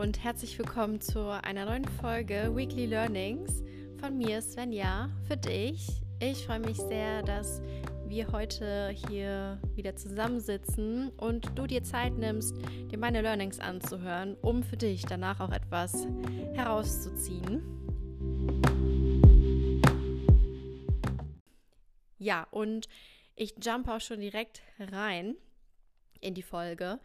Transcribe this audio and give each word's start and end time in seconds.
und 0.00 0.24
herzlich 0.24 0.58
willkommen 0.58 1.02
zu 1.02 1.28
einer 1.44 1.66
neuen 1.66 1.84
Folge 1.84 2.50
Weekly 2.56 2.86
Learnings 2.86 3.62
von 3.98 4.16
mir, 4.16 4.40
Svenja, 4.40 5.10
für 5.28 5.36
dich. 5.36 6.00
Ich 6.20 6.46
freue 6.46 6.60
mich 6.60 6.78
sehr, 6.78 7.22
dass 7.22 7.60
wir 8.06 8.32
heute 8.32 8.94
hier 9.10 9.60
wieder 9.74 9.96
zusammensitzen 9.96 11.10
und 11.18 11.50
du 11.54 11.66
dir 11.66 11.84
Zeit 11.84 12.16
nimmst, 12.16 12.56
dir 12.90 12.96
meine 12.96 13.20
Learnings 13.20 13.60
anzuhören, 13.60 14.38
um 14.40 14.62
für 14.62 14.78
dich 14.78 15.04
danach 15.04 15.38
auch 15.38 15.52
etwas 15.52 16.06
herauszuziehen. 16.54 17.62
Ja, 22.16 22.46
und 22.50 22.88
ich 23.36 23.54
jump 23.62 23.86
auch 23.88 24.00
schon 24.00 24.20
direkt 24.20 24.62
rein 24.78 25.36
in 26.22 26.32
die 26.32 26.42
Folge, 26.42 27.00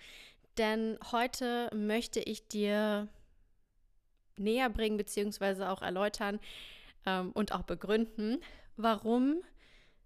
denn 0.58 0.98
heute 1.12 1.70
möchte 1.74 2.20
ich 2.20 2.48
dir 2.48 3.08
näher 4.38 4.70
bringen 4.70 4.98
bzw. 4.98 5.64
auch 5.66 5.82
erläutern 5.82 6.40
ähm, 7.06 7.32
und 7.32 7.52
auch 7.52 7.64
begründen, 7.64 8.40
warum 8.78 9.42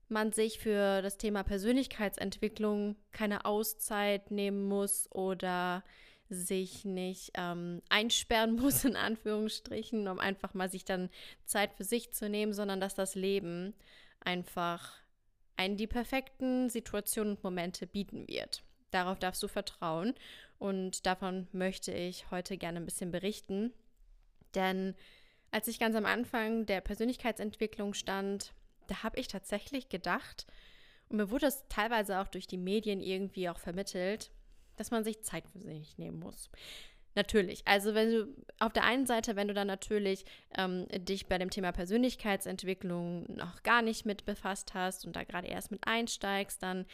man 0.08 0.32
sich 0.32 0.60
für 0.60 1.02
das 1.02 1.18
Thema 1.18 1.44
Persönlichkeitsentwicklung 1.44 2.96
keine 3.12 3.46
Auszeit 3.46 4.32
nehmen 4.32 4.68
muss 4.68 5.08
oder 5.12 5.84
sich 6.30 6.86
nicht 6.86 7.32
ähm, 7.36 7.82
einsperren 7.90 8.56
muss, 8.56 8.86
in 8.86 8.96
Anführungsstrichen, 8.96 10.08
um 10.08 10.20
einfach 10.20 10.54
mal 10.54 10.70
sich 10.70 10.86
dann 10.86 11.10
Zeit 11.46 11.74
für 11.74 11.84
sich 11.84 12.12
zu 12.12 12.30
nehmen, 12.30 12.54
sondern 12.54 12.80
dass 12.80 12.96
das 12.96 13.16
Leben 13.16 13.74
einfach 14.20 14.94
einen 15.58 15.78
die 15.78 15.88
perfekten 15.88 16.70
Situationen 16.70 17.36
und 17.36 17.44
Momente 17.44 17.88
bieten 17.88 18.28
wird. 18.28 18.64
Darauf 18.92 19.20
darfst 19.20 19.42
du 19.44 19.48
vertrauen 19.48 20.16
und 20.58 21.06
davon 21.06 21.48
möchte 21.52 21.92
ich 21.92 22.30
heute 22.32 22.58
gerne 22.58 22.80
ein 22.80 22.86
bisschen 22.86 23.12
berichten. 23.12 23.74
Denn 24.56 24.96
als 25.52 25.68
ich 25.68 25.80
ganz 25.80 25.96
am 25.96 26.06
Anfang 26.06 26.66
der 26.66 26.82
Persönlichkeitsentwicklung 26.82 27.94
stand, 27.94 28.54
da 28.88 29.04
habe 29.04 29.20
ich 29.20 29.28
tatsächlich 29.28 29.90
gedacht, 29.90 30.48
und 31.10 31.18
mir 31.18 31.32
wurde 31.32 31.48
es 31.48 31.64
teilweise 31.70 32.20
auch 32.20 32.28
durch 32.28 32.48
die 32.48 32.58
Medien 32.58 33.02
irgendwie 33.02 33.50
auch 33.50 33.58
vermittelt, 33.58 34.32
dass 34.76 34.92
man 34.92 35.04
sich 35.04 35.24
Zeit 35.24 35.48
für 35.48 35.60
sich 35.60 35.98
nehmen 35.98 36.20
muss. 36.20 36.50
Natürlich. 37.16 37.64
Also 37.66 37.96
wenn 37.96 38.12
du 38.12 38.28
auf 38.60 38.72
der 38.72 38.84
einen 38.84 39.08
Seite, 39.08 39.36
wenn 39.36 39.48
du 39.48 39.54
dann 39.54 39.68
natürlich 39.68 40.24
ähm, 40.56 40.88
dich 40.90 41.28
bei 41.28 41.38
dem 41.38 41.50
Thema 41.50 41.72
Persönlichkeitsentwicklung 41.72 43.26
noch 43.36 43.64
gar 43.64 43.82
nicht 43.82 44.06
mit 44.06 44.26
befasst 44.26 44.74
hast 44.76 45.06
und 45.06 45.16
da 45.16 45.24
gerade 45.24 45.48
erst 45.48 45.72
mit 45.72 45.86
einsteigst, 45.88 46.62
dann 46.62 46.86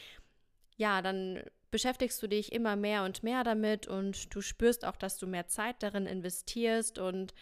ja, 0.78 1.02
dann 1.02 1.44
beschäftigst 1.76 2.24
du 2.24 2.28
dich 2.28 2.54
immer 2.54 2.78
mehr 2.78 3.04
und 3.04 3.22
mehr 3.22 3.44
damit 3.44 3.86
und 3.86 4.34
du 4.34 4.40
spürst 4.40 4.86
auch, 4.86 4.96
dass 4.96 5.18
du 5.18 5.28
mehr 5.28 5.48
Zeit 5.48 5.84
darin 5.84 6.06
investierst 6.06 7.00
und 7.00 7.34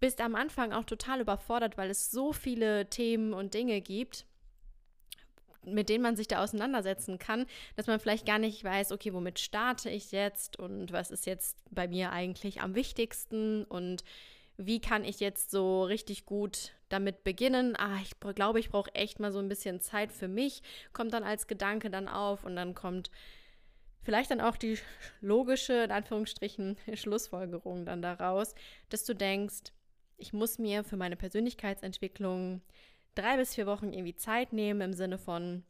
bist 0.00 0.22
am 0.22 0.34
Anfang 0.34 0.72
auch 0.72 0.84
total 0.84 1.20
überfordert, 1.20 1.76
weil 1.76 1.90
es 1.90 2.10
so 2.10 2.32
viele 2.32 2.88
Themen 2.88 3.34
und 3.34 3.52
Dinge 3.52 3.82
gibt, 3.82 4.24
mit 5.62 5.90
denen 5.90 6.02
man 6.02 6.16
sich 6.16 6.26
da 6.26 6.42
auseinandersetzen 6.42 7.18
kann, 7.18 7.44
dass 7.76 7.86
man 7.86 8.00
vielleicht 8.00 8.24
gar 8.24 8.38
nicht 8.38 8.64
weiß, 8.64 8.92
okay, 8.92 9.12
womit 9.12 9.38
starte 9.38 9.90
ich 9.90 10.10
jetzt 10.10 10.58
und 10.58 10.90
was 10.90 11.10
ist 11.10 11.26
jetzt 11.26 11.58
bei 11.70 11.86
mir 11.86 12.12
eigentlich 12.12 12.62
am 12.62 12.74
wichtigsten 12.74 13.64
und 13.64 14.04
wie 14.56 14.80
kann 14.80 15.04
ich 15.04 15.20
jetzt 15.20 15.50
so 15.50 15.82
richtig 15.82 16.24
gut 16.24 16.72
damit 16.88 17.24
beginnen? 17.24 17.76
Ah, 17.76 17.98
ich 18.00 18.18
glaube, 18.34 18.58
ich 18.58 18.70
brauche 18.70 18.94
echt 18.94 19.20
mal 19.20 19.32
so 19.32 19.38
ein 19.38 19.50
bisschen 19.50 19.82
Zeit 19.82 20.12
für 20.12 20.28
mich, 20.28 20.62
kommt 20.94 21.12
dann 21.12 21.24
als 21.24 21.46
Gedanke 21.46 21.90
dann 21.90 22.08
auf 22.08 22.44
und 22.44 22.56
dann 22.56 22.74
kommt 22.74 23.10
vielleicht 24.02 24.30
dann 24.30 24.40
auch 24.40 24.56
die 24.56 24.78
logische, 25.20 25.84
in 25.84 25.90
Anführungsstrichen, 25.90 26.76
Schlussfolgerung 26.94 27.84
dann 27.84 28.02
daraus, 28.02 28.54
dass 28.88 29.04
du 29.04 29.14
denkst, 29.14 29.72
ich 30.16 30.32
muss 30.32 30.58
mir 30.58 30.84
für 30.84 30.96
meine 30.96 31.16
Persönlichkeitsentwicklung 31.16 32.60
drei 33.14 33.36
bis 33.36 33.54
vier 33.54 33.66
Wochen 33.66 33.92
irgendwie 33.92 34.16
Zeit 34.16 34.52
nehmen 34.52 34.80
im 34.80 34.92
Sinne 34.92 35.18
von, 35.18 35.64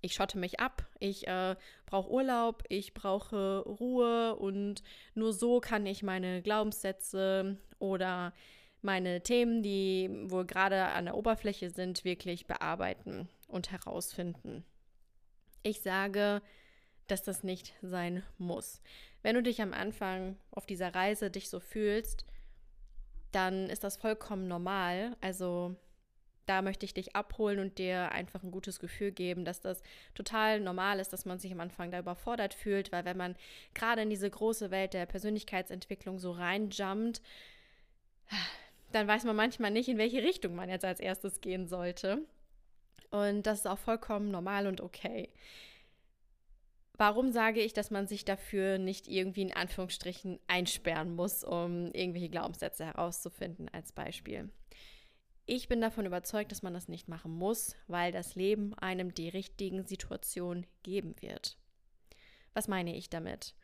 ich 0.00 0.14
schotte 0.14 0.38
mich 0.38 0.60
ab, 0.60 0.86
ich 0.98 1.28
äh, 1.28 1.54
brauche 1.86 2.10
Urlaub, 2.10 2.64
ich 2.68 2.92
brauche 2.92 3.60
Ruhe 3.60 4.34
und 4.34 4.82
nur 5.14 5.32
so 5.32 5.60
kann 5.60 5.86
ich 5.86 6.02
meine 6.02 6.42
Glaubenssätze 6.42 7.56
oder 7.78 8.32
meine 8.80 9.22
Themen, 9.22 9.62
die 9.62 10.10
wohl 10.24 10.44
gerade 10.44 10.86
an 10.86 11.04
der 11.04 11.16
Oberfläche 11.16 11.70
sind, 11.70 12.04
wirklich 12.04 12.46
bearbeiten 12.46 13.28
und 13.46 13.70
herausfinden. 13.70 14.64
Ich 15.62 15.80
sage, 15.82 16.42
dass 17.06 17.22
das 17.22 17.42
nicht 17.42 17.74
sein 17.82 18.22
muss. 18.38 18.80
Wenn 19.22 19.34
du 19.34 19.42
dich 19.42 19.62
am 19.62 19.72
Anfang 19.72 20.36
auf 20.50 20.66
dieser 20.66 20.94
Reise 20.94 21.30
dich 21.30 21.48
so 21.48 21.60
fühlst, 21.60 22.24
dann 23.30 23.70
ist 23.70 23.84
das 23.84 23.96
vollkommen 23.96 24.48
normal. 24.48 25.16
Also 25.20 25.76
da 26.46 26.62
möchte 26.62 26.84
ich 26.84 26.94
dich 26.94 27.14
abholen 27.14 27.60
und 27.60 27.78
dir 27.78 28.10
einfach 28.12 28.42
ein 28.42 28.50
gutes 28.50 28.80
Gefühl 28.80 29.12
geben, 29.12 29.44
dass 29.44 29.60
das 29.60 29.82
total 30.14 30.60
normal 30.60 30.98
ist, 30.98 31.12
dass 31.12 31.24
man 31.24 31.38
sich 31.38 31.52
am 31.52 31.60
Anfang 31.60 31.90
da 31.90 31.98
überfordert 31.98 32.54
fühlt, 32.54 32.92
weil 32.92 33.04
wenn 33.04 33.16
man 33.16 33.36
gerade 33.74 34.02
in 34.02 34.10
diese 34.10 34.28
große 34.28 34.70
Welt 34.70 34.94
der 34.94 35.06
Persönlichkeitsentwicklung 35.06 36.18
so 36.18 36.32
reinjumpt, 36.32 37.22
dann 38.92 39.08
weiß 39.08 39.24
man 39.24 39.36
manchmal 39.36 39.70
nicht, 39.70 39.88
in 39.88 39.98
welche 39.98 40.22
Richtung 40.22 40.54
man 40.54 40.68
jetzt 40.68 40.84
als 40.84 41.00
erstes 41.00 41.40
gehen 41.40 41.66
sollte. 41.66 42.18
Und 43.10 43.44
das 43.44 43.60
ist 43.60 43.66
auch 43.66 43.78
vollkommen 43.78 44.30
normal 44.30 44.66
und 44.66 44.80
okay. 44.80 45.28
Warum 47.02 47.32
sage 47.32 47.60
ich, 47.60 47.72
dass 47.72 47.90
man 47.90 48.06
sich 48.06 48.24
dafür 48.24 48.78
nicht 48.78 49.08
irgendwie 49.08 49.42
in 49.42 49.52
Anführungsstrichen 49.52 50.38
einsperren 50.46 51.16
muss, 51.16 51.42
um 51.42 51.90
irgendwelche 51.90 52.28
Glaubenssätze 52.28 52.84
herauszufinden, 52.86 53.68
als 53.68 53.90
Beispiel? 53.90 54.52
Ich 55.44 55.66
bin 55.66 55.80
davon 55.80 56.06
überzeugt, 56.06 56.52
dass 56.52 56.62
man 56.62 56.74
das 56.74 56.86
nicht 56.86 57.08
machen 57.08 57.32
muss, 57.32 57.74
weil 57.88 58.12
das 58.12 58.36
Leben 58.36 58.72
einem 58.74 59.12
die 59.14 59.28
richtigen 59.28 59.84
Situationen 59.84 60.64
geben 60.84 61.16
wird. 61.18 61.56
Was 62.54 62.68
meine 62.68 62.94
ich 62.94 63.10
damit? 63.10 63.56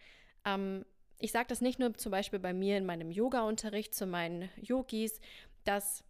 Ähm, 0.45 0.85
ich 1.21 1.31
sage 1.31 1.47
das 1.47 1.61
nicht 1.61 1.79
nur 1.79 1.95
zum 1.95 2.11
Beispiel 2.11 2.41
bei 2.41 2.53
mir 2.53 2.77
in 2.77 2.87
meinem 2.87 3.13
Yoga-Unterricht 3.13 3.95
zu 3.95 4.09
meinen 4.09 4.51
Yogis, 4.57 5.21
dass 5.63 6.03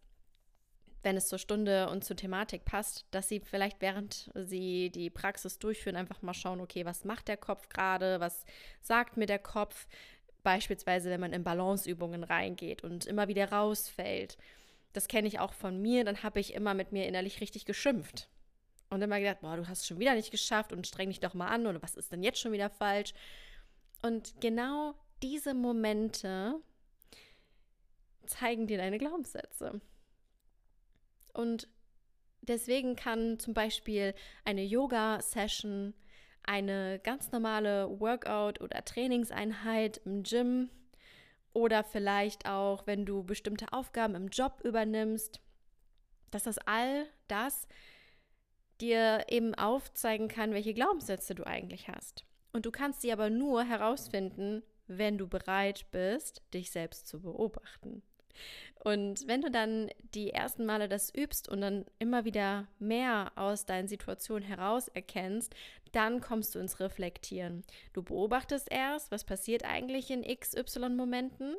wenn 1.01 1.15
es 1.15 1.27
zur 1.27 1.39
Stunde 1.39 1.89
und 1.89 2.03
zur 2.03 2.15
Thematik 2.15 2.65
passt, 2.65 3.05
dass 3.11 3.29
sie 3.29 3.39
vielleicht 3.39 3.81
während 3.81 4.31
sie 4.35 4.89
die 4.89 5.09
Praxis 5.09 5.59
durchführen, 5.59 5.95
einfach 5.95 6.21
mal 6.21 6.33
schauen, 6.33 6.59
okay, 6.59 6.85
was 6.85 7.05
macht 7.05 7.27
der 7.27 7.37
Kopf 7.37 7.69
gerade, 7.69 8.19
was 8.19 8.45
sagt 8.81 9.15
mir 9.15 9.25
der 9.25 9.39
Kopf, 9.39 9.87
beispielsweise 10.43 11.09
wenn 11.09 11.21
man 11.21 11.33
in 11.33 11.43
Balanceübungen 11.43 12.23
reingeht 12.23 12.83
und 12.83 13.05
immer 13.05 13.27
wieder 13.27 13.51
rausfällt. 13.51 14.37
Das 14.93 15.07
kenne 15.07 15.27
ich 15.27 15.39
auch 15.39 15.53
von 15.53 15.81
mir, 15.81 16.03
dann 16.03 16.23
habe 16.23 16.39
ich 16.39 16.53
immer 16.53 16.73
mit 16.73 16.91
mir 16.91 17.07
innerlich 17.07 17.41
richtig 17.41 17.65
geschimpft. 17.65 18.27
Und 18.89 19.03
immer 19.03 19.19
gedacht, 19.19 19.41
boah, 19.41 19.55
du 19.55 19.67
hast 19.67 19.81
es 19.81 19.87
schon 19.87 19.99
wieder 19.99 20.15
nicht 20.15 20.31
geschafft 20.31 20.73
und 20.73 20.87
streng 20.87 21.09
dich 21.09 21.19
doch 21.19 21.35
mal 21.35 21.47
an 21.47 21.67
oder 21.67 21.81
was 21.81 21.95
ist 21.95 22.11
denn 22.11 22.23
jetzt 22.23 22.39
schon 22.39 22.51
wieder 22.51 22.71
falsch? 22.71 23.13
Und 24.01 24.33
genau 24.41 24.95
diese 25.21 25.53
Momente 25.53 26.55
zeigen 28.25 28.65
dir 28.65 28.77
deine 28.77 28.97
Glaubenssätze. 28.97 29.79
Und 31.33 31.67
deswegen 32.41 32.95
kann 32.95 33.39
zum 33.39 33.53
Beispiel 33.53 34.13
eine 34.45 34.63
Yoga-Session, 34.63 35.93
eine 36.43 36.99
ganz 36.99 37.31
normale 37.31 37.99
Workout- 37.99 38.61
oder 38.61 38.83
Trainingseinheit 38.83 40.01
im 40.05 40.23
Gym 40.23 40.69
oder 41.53 41.83
vielleicht 41.83 42.47
auch, 42.47 42.87
wenn 42.87 43.05
du 43.05 43.23
bestimmte 43.23 43.71
Aufgaben 43.73 44.15
im 44.15 44.27
Job 44.29 44.61
übernimmst, 44.63 45.41
dass 46.31 46.43
das 46.43 46.57
all 46.59 47.05
das 47.27 47.67
dir 48.81 49.25
eben 49.27 49.55
aufzeigen 49.55 50.27
kann, 50.27 50.53
welche 50.53 50.73
Glaubenssätze 50.73 51.35
du 51.35 51.45
eigentlich 51.45 51.87
hast. 51.87 52.25
Und 52.53 52.65
du 52.65 52.71
kannst 52.71 53.01
sie 53.01 53.11
aber 53.11 53.29
nur 53.29 53.63
herausfinden, 53.63 54.63
wenn 54.87 55.17
du 55.17 55.27
bereit 55.27 55.85
bist, 55.91 56.41
dich 56.53 56.71
selbst 56.71 57.07
zu 57.07 57.21
beobachten. 57.21 58.01
Und 58.83 59.27
wenn 59.27 59.41
du 59.41 59.51
dann 59.51 59.89
die 60.13 60.31
ersten 60.31 60.65
Male 60.65 60.87
das 60.87 61.13
übst 61.13 61.49
und 61.49 61.61
dann 61.61 61.85
immer 61.99 62.23
wieder 62.23 62.67
mehr 62.79 63.33
aus 63.35 63.65
deinen 63.65 63.89
Situationen 63.89 64.47
heraus 64.47 64.87
erkennst, 64.87 65.53
dann 65.91 66.21
kommst 66.21 66.55
du 66.55 66.59
ins 66.59 66.79
Reflektieren. 66.79 67.63
Du 67.93 68.03
beobachtest 68.03 68.71
erst, 68.71 69.11
was 69.11 69.25
passiert 69.25 69.65
eigentlich 69.65 70.11
in 70.11 70.23
XY-Momenten 70.23 71.55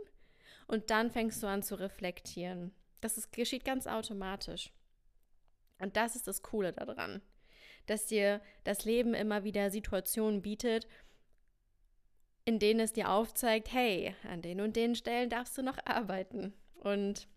und 0.67 0.91
dann 0.91 1.11
fängst 1.11 1.43
du 1.43 1.47
an 1.47 1.63
zu 1.63 1.75
reflektieren. 1.79 2.73
Das 3.01 3.19
ist, 3.19 3.33
geschieht 3.33 3.65
ganz 3.65 3.87
automatisch. 3.87 4.73
Und 5.79 5.97
das 5.97 6.17
ist 6.17 6.27
das 6.27 6.43
Coole 6.43 6.73
daran, 6.73 7.23
dass 7.87 8.07
dir 8.07 8.41
das 8.65 8.85
Leben 8.85 9.15
immer 9.15 9.45
wieder 9.45 9.71
Situationen 9.71 10.43
bietet, 10.43 10.87
in 12.45 12.59
denen 12.59 12.81
es 12.81 12.93
dir 12.93 13.11
aufzeigt, 13.11 13.73
hey, 13.73 14.15
an 14.29 14.43
den 14.43 14.61
und 14.61 14.77
den 14.77 14.95
Stellen 14.95 15.31
darfst 15.31 15.57
du 15.59 15.63
noch 15.63 15.79
arbeiten. 15.85 16.55
Und 16.81 17.29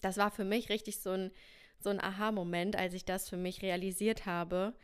das 0.00 0.16
war 0.16 0.30
für 0.30 0.44
mich 0.44 0.68
richtig 0.68 1.00
so 1.00 1.10
ein, 1.10 1.30
so 1.78 1.90
ein 1.90 2.00
Aha-Moment, 2.00 2.76
als 2.76 2.94
ich 2.94 3.04
das 3.04 3.28
für 3.28 3.36
mich 3.36 3.62
realisiert 3.62 4.26
habe, 4.26 4.74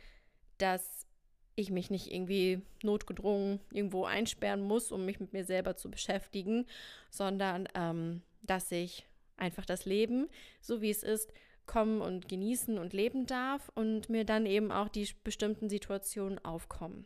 dass 0.57 1.07
ich 1.55 1.71
mich 1.71 1.89
nicht 1.89 2.11
irgendwie 2.11 2.61
notgedrungen 2.83 3.59
irgendwo 3.71 4.05
einsperren 4.05 4.61
muss, 4.61 4.91
um 4.91 5.05
mich 5.05 5.19
mit 5.19 5.33
mir 5.33 5.43
selber 5.43 5.75
zu 5.75 5.89
beschäftigen, 5.89 6.65
sondern 7.09 7.67
ähm, 7.75 8.21
dass 8.41 8.71
ich 8.71 9.05
einfach 9.37 9.65
das 9.65 9.85
Leben, 9.85 10.29
so 10.61 10.81
wie 10.81 10.89
es 10.89 11.03
ist, 11.03 11.31
kommen 11.65 12.01
und 12.01 12.27
genießen 12.27 12.77
und 12.77 12.93
leben 12.93 13.25
darf 13.25 13.69
und 13.75 14.09
mir 14.09 14.25
dann 14.25 14.45
eben 14.45 14.71
auch 14.71 14.89
die 14.89 15.07
bestimmten 15.23 15.69
Situationen 15.69 16.43
aufkommen. 16.43 17.05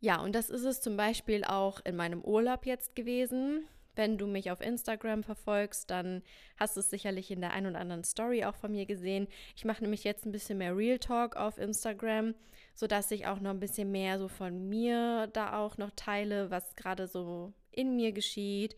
Ja, 0.00 0.20
und 0.20 0.34
das 0.34 0.50
ist 0.50 0.64
es 0.64 0.80
zum 0.80 0.96
Beispiel 0.96 1.44
auch 1.44 1.80
in 1.84 1.96
meinem 1.96 2.22
Urlaub 2.22 2.66
jetzt 2.66 2.96
gewesen. 2.96 3.68
Wenn 3.94 4.16
du 4.16 4.26
mich 4.26 4.50
auf 4.50 4.60
Instagram 4.60 5.22
verfolgst, 5.22 5.90
dann 5.90 6.22
hast 6.56 6.76
du 6.76 6.80
es 6.80 6.90
sicherlich 6.90 7.30
in 7.30 7.40
der 7.40 7.52
ein 7.52 7.66
oder 7.66 7.80
anderen 7.80 8.04
Story 8.04 8.44
auch 8.44 8.54
von 8.54 8.72
mir 8.72 8.86
gesehen. 8.86 9.28
Ich 9.54 9.64
mache 9.64 9.82
nämlich 9.82 10.04
jetzt 10.04 10.24
ein 10.24 10.32
bisschen 10.32 10.58
mehr 10.58 10.76
Real 10.76 10.98
Talk 10.98 11.36
auf 11.36 11.58
Instagram, 11.58 12.34
sodass 12.74 13.10
ich 13.10 13.26
auch 13.26 13.40
noch 13.40 13.50
ein 13.50 13.60
bisschen 13.60 13.92
mehr 13.92 14.18
so 14.18 14.28
von 14.28 14.68
mir 14.68 15.28
da 15.32 15.58
auch 15.58 15.76
noch 15.76 15.90
teile, 15.94 16.50
was 16.50 16.74
gerade 16.74 17.06
so 17.06 17.52
in 17.70 17.96
mir 17.96 18.12
geschieht, 18.12 18.76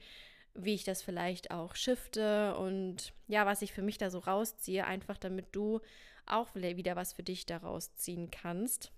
wie 0.55 0.75
ich 0.75 0.85
das 0.85 1.03
vielleicht 1.03 1.51
auch 1.51 1.75
shifte 1.75 2.57
und 2.57 3.13
ja, 3.29 3.47
was 3.47 3.63
ich 3.63 3.73
für 3.73 3.83
mich 3.83 3.99
da 3.99 4.11
so 4.11 4.19
rausziehe, 4.21 4.85
einfach 4.85 5.19
damit 5.19 5.47
du 5.53 5.81
auch 6.27 6.55
wieder 6.55 6.97
was 6.97 7.13
für 7.13 7.23
dich 7.23 7.47
daraus 7.47 7.95
ziehen 7.97 8.31
kannst. 8.31 8.93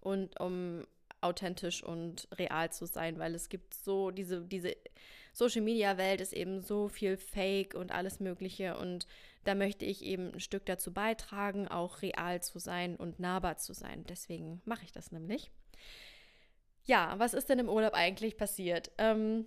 Und 0.00 0.40
um 0.40 0.86
authentisch 1.20 1.82
und 1.82 2.28
real 2.32 2.70
zu 2.72 2.86
sein, 2.86 3.18
weil 3.18 3.34
es 3.34 3.48
gibt 3.48 3.74
so 3.74 4.10
diese, 4.10 4.40
diese 4.42 4.76
Social 5.32 5.62
Media 5.62 5.96
Welt 5.96 6.20
ist 6.20 6.32
eben 6.32 6.60
so 6.62 6.88
viel 6.88 7.16
Fake 7.16 7.74
und 7.74 7.92
alles 7.92 8.20
Mögliche 8.20 8.76
und 8.76 9.06
da 9.44 9.54
möchte 9.54 9.84
ich 9.84 10.04
eben 10.04 10.34
ein 10.34 10.40
Stück 10.40 10.66
dazu 10.66 10.92
beitragen, 10.92 11.68
auch 11.68 12.02
real 12.02 12.42
zu 12.42 12.58
sein 12.58 12.96
und 12.96 13.20
nahbar 13.20 13.56
zu 13.56 13.72
sein. 13.72 14.04
Deswegen 14.08 14.60
mache 14.64 14.84
ich 14.84 14.92
das 14.92 15.12
nämlich. 15.12 15.50
Ja, 16.84 17.14
was 17.18 17.34
ist 17.34 17.48
denn 17.48 17.58
im 17.58 17.68
Urlaub 17.68 17.94
eigentlich 17.94 18.36
passiert? 18.36 18.90
Ähm, 18.98 19.46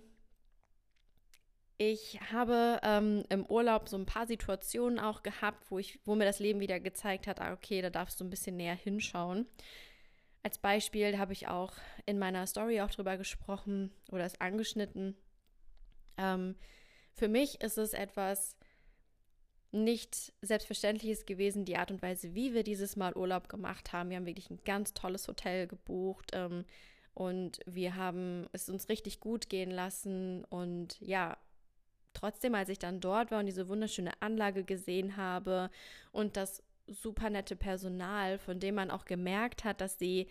ich 1.76 2.20
habe 2.32 2.80
ähm, 2.82 3.24
im 3.28 3.44
Urlaub 3.46 3.88
so 3.88 3.96
ein 3.96 4.06
paar 4.06 4.26
Situationen 4.26 4.98
auch 4.98 5.22
gehabt, 5.22 5.70
wo, 5.70 5.78
ich, 5.78 5.98
wo 6.04 6.14
mir 6.14 6.24
das 6.24 6.38
Leben 6.38 6.60
wieder 6.60 6.78
gezeigt 6.80 7.26
hat, 7.26 7.40
ah, 7.40 7.52
okay, 7.52 7.82
da 7.82 7.90
darfst 7.90 8.20
du 8.20 8.24
ein 8.24 8.30
bisschen 8.30 8.56
näher 8.56 8.76
hinschauen. 8.76 9.46
Als 10.44 10.58
Beispiel 10.58 11.16
habe 11.16 11.32
ich 11.32 11.48
auch 11.48 11.72
in 12.04 12.18
meiner 12.18 12.46
Story 12.46 12.82
auch 12.82 12.90
drüber 12.90 13.16
gesprochen 13.16 13.90
oder 14.12 14.26
es 14.26 14.38
angeschnitten. 14.42 15.16
Ähm, 16.18 16.54
für 17.14 17.28
mich 17.28 17.62
ist 17.62 17.78
es 17.78 17.94
etwas 17.94 18.58
nicht 19.72 20.34
Selbstverständliches 20.42 21.24
gewesen, 21.24 21.64
die 21.64 21.78
Art 21.78 21.90
und 21.90 22.02
Weise, 22.02 22.34
wie 22.34 22.52
wir 22.52 22.62
dieses 22.62 22.94
Mal 22.94 23.16
Urlaub 23.16 23.48
gemacht 23.48 23.94
haben. 23.94 24.10
Wir 24.10 24.18
haben 24.18 24.26
wirklich 24.26 24.50
ein 24.50 24.60
ganz 24.66 24.92
tolles 24.92 25.26
Hotel 25.28 25.66
gebucht 25.66 26.32
ähm, 26.34 26.66
und 27.14 27.60
wir 27.64 27.96
haben 27.96 28.46
es 28.52 28.68
uns 28.68 28.90
richtig 28.90 29.20
gut 29.20 29.48
gehen 29.48 29.70
lassen 29.70 30.44
und 30.44 31.00
ja, 31.00 31.38
trotzdem, 32.12 32.54
als 32.54 32.68
ich 32.68 32.78
dann 32.78 33.00
dort 33.00 33.30
war 33.30 33.40
und 33.40 33.46
diese 33.46 33.68
wunderschöne 33.68 34.12
Anlage 34.20 34.62
gesehen 34.62 35.16
habe 35.16 35.70
und 36.12 36.36
das 36.36 36.62
super 36.86 37.30
nette 37.30 37.56
Personal, 37.56 38.38
von 38.38 38.60
dem 38.60 38.74
man 38.76 38.90
auch 38.90 39.04
gemerkt 39.04 39.64
hat, 39.64 39.80
dass 39.80 39.98
sie 39.98 40.28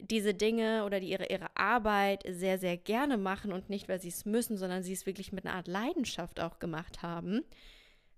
diese 0.00 0.34
Dinge 0.34 0.84
oder 0.84 1.00
die 1.00 1.08
ihre, 1.10 1.26
ihre 1.26 1.56
Arbeit 1.56 2.22
sehr, 2.28 2.58
sehr 2.58 2.76
gerne 2.76 3.16
machen 3.16 3.52
und 3.52 3.70
nicht, 3.70 3.88
weil 3.88 4.00
sie 4.00 4.08
es 4.08 4.24
müssen, 4.24 4.56
sondern 4.56 4.82
sie 4.82 4.92
es 4.92 5.06
wirklich 5.06 5.32
mit 5.32 5.46
einer 5.46 5.54
Art 5.54 5.68
Leidenschaft 5.68 6.40
auch 6.40 6.58
gemacht 6.58 7.02
haben, 7.02 7.42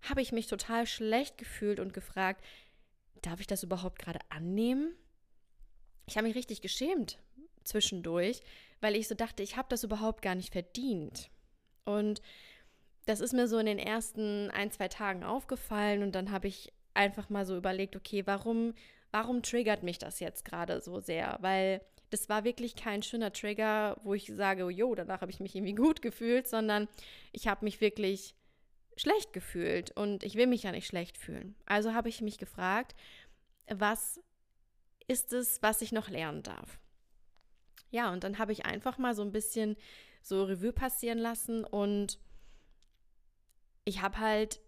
habe 0.02 0.22
ich 0.22 0.32
mich 0.32 0.46
total 0.46 0.86
schlecht 0.86 1.38
gefühlt 1.38 1.80
und 1.80 1.92
gefragt, 1.92 2.44
darf 3.22 3.40
ich 3.40 3.46
das 3.46 3.62
überhaupt 3.62 3.98
gerade 3.98 4.20
annehmen? 4.28 4.94
Ich 6.06 6.16
habe 6.16 6.26
mich 6.26 6.36
richtig 6.36 6.62
geschämt 6.62 7.18
zwischendurch, 7.64 8.40
weil 8.80 8.96
ich 8.96 9.08
so 9.08 9.14
dachte, 9.14 9.42
ich 9.42 9.56
habe 9.56 9.68
das 9.68 9.84
überhaupt 9.84 10.22
gar 10.22 10.34
nicht 10.34 10.52
verdient. 10.52 11.30
Und 11.84 12.22
das 13.06 13.20
ist 13.20 13.32
mir 13.32 13.48
so 13.48 13.58
in 13.58 13.66
den 13.66 13.78
ersten 13.78 14.50
ein, 14.50 14.70
zwei 14.70 14.88
Tagen 14.88 15.24
aufgefallen 15.24 16.02
und 16.02 16.12
dann 16.12 16.30
habe 16.30 16.48
ich 16.48 16.72
einfach 16.98 17.30
mal 17.30 17.46
so 17.46 17.56
überlegt, 17.56 17.96
okay, 17.96 18.26
warum, 18.26 18.74
warum 19.10 19.42
triggert 19.42 19.82
mich 19.82 19.98
das 19.98 20.20
jetzt 20.20 20.44
gerade 20.44 20.80
so 20.80 21.00
sehr? 21.00 21.38
Weil 21.40 21.80
das 22.10 22.28
war 22.28 22.44
wirklich 22.44 22.74
kein 22.74 23.02
schöner 23.02 23.32
Trigger, 23.32 23.96
wo 24.02 24.14
ich 24.14 24.26
sage, 24.26 24.64
oh, 24.64 24.70
jo, 24.70 24.94
danach 24.94 25.20
habe 25.20 25.30
ich 25.30 25.40
mich 25.40 25.54
irgendwie 25.54 25.74
gut 25.74 26.02
gefühlt, 26.02 26.48
sondern 26.48 26.88
ich 27.32 27.46
habe 27.48 27.64
mich 27.64 27.80
wirklich 27.80 28.34
schlecht 28.96 29.32
gefühlt 29.32 29.92
und 29.96 30.24
ich 30.24 30.34
will 30.34 30.46
mich 30.46 30.64
ja 30.64 30.72
nicht 30.72 30.86
schlecht 30.86 31.18
fühlen. 31.18 31.54
Also 31.66 31.94
habe 31.94 32.08
ich 32.08 32.20
mich 32.20 32.38
gefragt, 32.38 32.96
was 33.68 34.20
ist 35.06 35.32
es, 35.32 35.62
was 35.62 35.82
ich 35.82 35.92
noch 35.92 36.08
lernen 36.08 36.42
darf? 36.42 36.80
Ja, 37.90 38.12
und 38.12 38.24
dann 38.24 38.38
habe 38.38 38.52
ich 38.52 38.66
einfach 38.66 38.98
mal 38.98 39.14
so 39.14 39.22
ein 39.22 39.32
bisschen 39.32 39.76
so 40.20 40.44
Revue 40.44 40.72
passieren 40.72 41.18
lassen 41.18 41.64
und 41.64 42.18
ich 43.84 44.02
habe 44.02 44.18
halt 44.18 44.60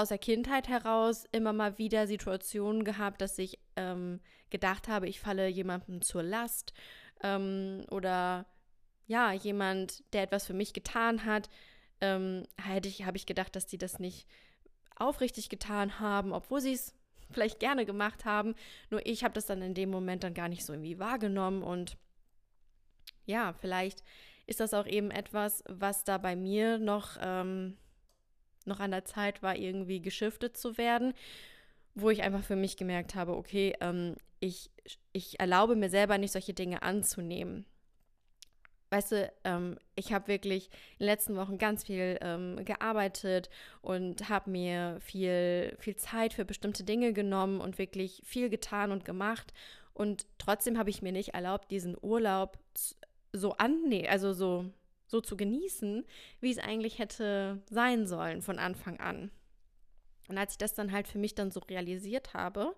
aus 0.00 0.08
der 0.08 0.18
Kindheit 0.18 0.68
heraus 0.68 1.26
immer 1.30 1.52
mal 1.52 1.76
wieder 1.78 2.06
Situationen 2.06 2.84
gehabt, 2.84 3.20
dass 3.20 3.38
ich 3.38 3.58
ähm, 3.76 4.20
gedacht 4.48 4.88
habe, 4.88 5.06
ich 5.08 5.20
falle 5.20 5.46
jemandem 5.46 6.00
zur 6.00 6.22
Last 6.22 6.72
ähm, 7.22 7.84
oder 7.90 8.46
ja, 9.06 9.32
jemand, 9.32 10.02
der 10.14 10.22
etwas 10.22 10.46
für 10.46 10.54
mich 10.54 10.72
getan 10.72 11.24
hat, 11.24 11.50
ähm, 12.00 12.44
hätte 12.56 12.88
ich, 12.88 13.04
habe 13.04 13.18
ich 13.18 13.26
gedacht, 13.26 13.54
dass 13.54 13.66
die 13.66 13.76
das 13.76 13.98
nicht 13.98 14.26
aufrichtig 14.96 15.48
getan 15.48 16.00
haben, 16.00 16.32
obwohl 16.32 16.60
sie 16.60 16.72
es 16.72 16.94
vielleicht 17.30 17.60
gerne 17.60 17.84
gemacht 17.84 18.24
haben. 18.24 18.54
Nur 18.88 19.04
ich 19.04 19.22
habe 19.22 19.34
das 19.34 19.46
dann 19.46 19.60
in 19.60 19.74
dem 19.74 19.90
Moment 19.90 20.24
dann 20.24 20.34
gar 20.34 20.48
nicht 20.48 20.64
so 20.64 20.72
irgendwie 20.72 20.98
wahrgenommen 20.98 21.62
und 21.62 21.98
ja, 23.26 23.52
vielleicht 23.52 24.02
ist 24.46 24.60
das 24.60 24.72
auch 24.72 24.86
eben 24.86 25.10
etwas, 25.10 25.62
was 25.68 26.04
da 26.04 26.16
bei 26.18 26.34
mir 26.34 26.78
noch 26.78 27.18
ähm, 27.20 27.76
noch 28.66 28.80
an 28.80 28.90
der 28.90 29.04
Zeit 29.04 29.42
war, 29.42 29.56
irgendwie 29.56 30.00
geschiftet 30.00 30.56
zu 30.56 30.78
werden, 30.78 31.14
wo 31.94 32.10
ich 32.10 32.22
einfach 32.22 32.44
für 32.44 32.56
mich 32.56 32.76
gemerkt 32.76 33.14
habe, 33.14 33.36
okay, 33.36 33.74
ähm, 33.80 34.16
ich, 34.38 34.70
ich 35.12 35.38
erlaube 35.40 35.76
mir 35.76 35.90
selber 35.90 36.18
nicht, 36.18 36.32
solche 36.32 36.54
Dinge 36.54 36.82
anzunehmen. 36.82 37.66
Weißt 38.90 39.12
du, 39.12 39.32
ähm, 39.44 39.78
ich 39.94 40.12
habe 40.12 40.26
wirklich 40.26 40.66
in 40.98 41.00
den 41.00 41.06
letzten 41.06 41.36
Wochen 41.36 41.58
ganz 41.58 41.84
viel 41.84 42.18
ähm, 42.22 42.64
gearbeitet 42.64 43.48
und 43.82 44.28
habe 44.28 44.50
mir 44.50 44.98
viel, 45.00 45.76
viel 45.78 45.94
Zeit 45.94 46.34
für 46.34 46.44
bestimmte 46.44 46.82
Dinge 46.82 47.12
genommen 47.12 47.60
und 47.60 47.78
wirklich 47.78 48.20
viel 48.24 48.50
getan 48.50 48.90
und 48.90 49.04
gemacht. 49.04 49.52
Und 49.94 50.26
trotzdem 50.38 50.76
habe 50.76 50.90
ich 50.90 51.02
mir 51.02 51.12
nicht 51.12 51.34
erlaubt, 51.34 51.70
diesen 51.70 51.96
Urlaub 52.00 52.58
so 53.32 53.52
annehmen, 53.52 54.08
also 54.08 54.32
so 54.32 54.64
so 55.10 55.20
zu 55.20 55.36
genießen, 55.36 56.06
wie 56.40 56.52
es 56.52 56.58
eigentlich 56.58 56.98
hätte 56.98 57.60
sein 57.68 58.06
sollen 58.06 58.42
von 58.42 58.58
Anfang 58.58 59.00
an. 59.00 59.30
Und 60.28 60.38
als 60.38 60.52
ich 60.52 60.58
das 60.58 60.74
dann 60.74 60.92
halt 60.92 61.08
für 61.08 61.18
mich 61.18 61.34
dann 61.34 61.50
so 61.50 61.58
realisiert 61.60 62.32
habe 62.32 62.76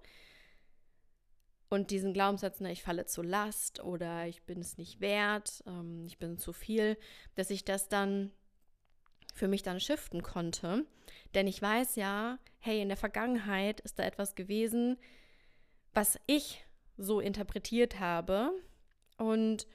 und 1.68 1.90
diesen 1.90 2.14
Glaubenssatz, 2.14 2.60
ne, 2.60 2.72
ich 2.72 2.82
falle 2.82 3.04
zur 3.04 3.24
Last 3.24 3.80
oder 3.80 4.26
ich 4.26 4.42
bin 4.44 4.60
es 4.60 4.78
nicht 4.78 5.00
wert, 5.00 5.62
ähm, 5.66 6.06
ich 6.06 6.18
bin 6.18 6.38
zu 6.38 6.54
viel, 6.54 6.96
dass 7.34 7.50
ich 7.50 7.66
das 7.66 7.90
dann 7.90 8.32
für 9.34 9.48
mich 9.48 9.62
dann 9.62 9.80
shiften 9.80 10.22
konnte. 10.22 10.86
Denn 11.34 11.46
ich 11.46 11.60
weiß 11.60 11.96
ja, 11.96 12.38
hey, 12.58 12.80
in 12.80 12.88
der 12.88 12.96
Vergangenheit 12.96 13.80
ist 13.80 13.98
da 13.98 14.04
etwas 14.04 14.34
gewesen, 14.34 14.96
was 15.92 16.18
ich 16.26 16.64
so 16.96 17.20
interpretiert 17.20 18.00
habe 18.00 18.52
und 19.18 19.66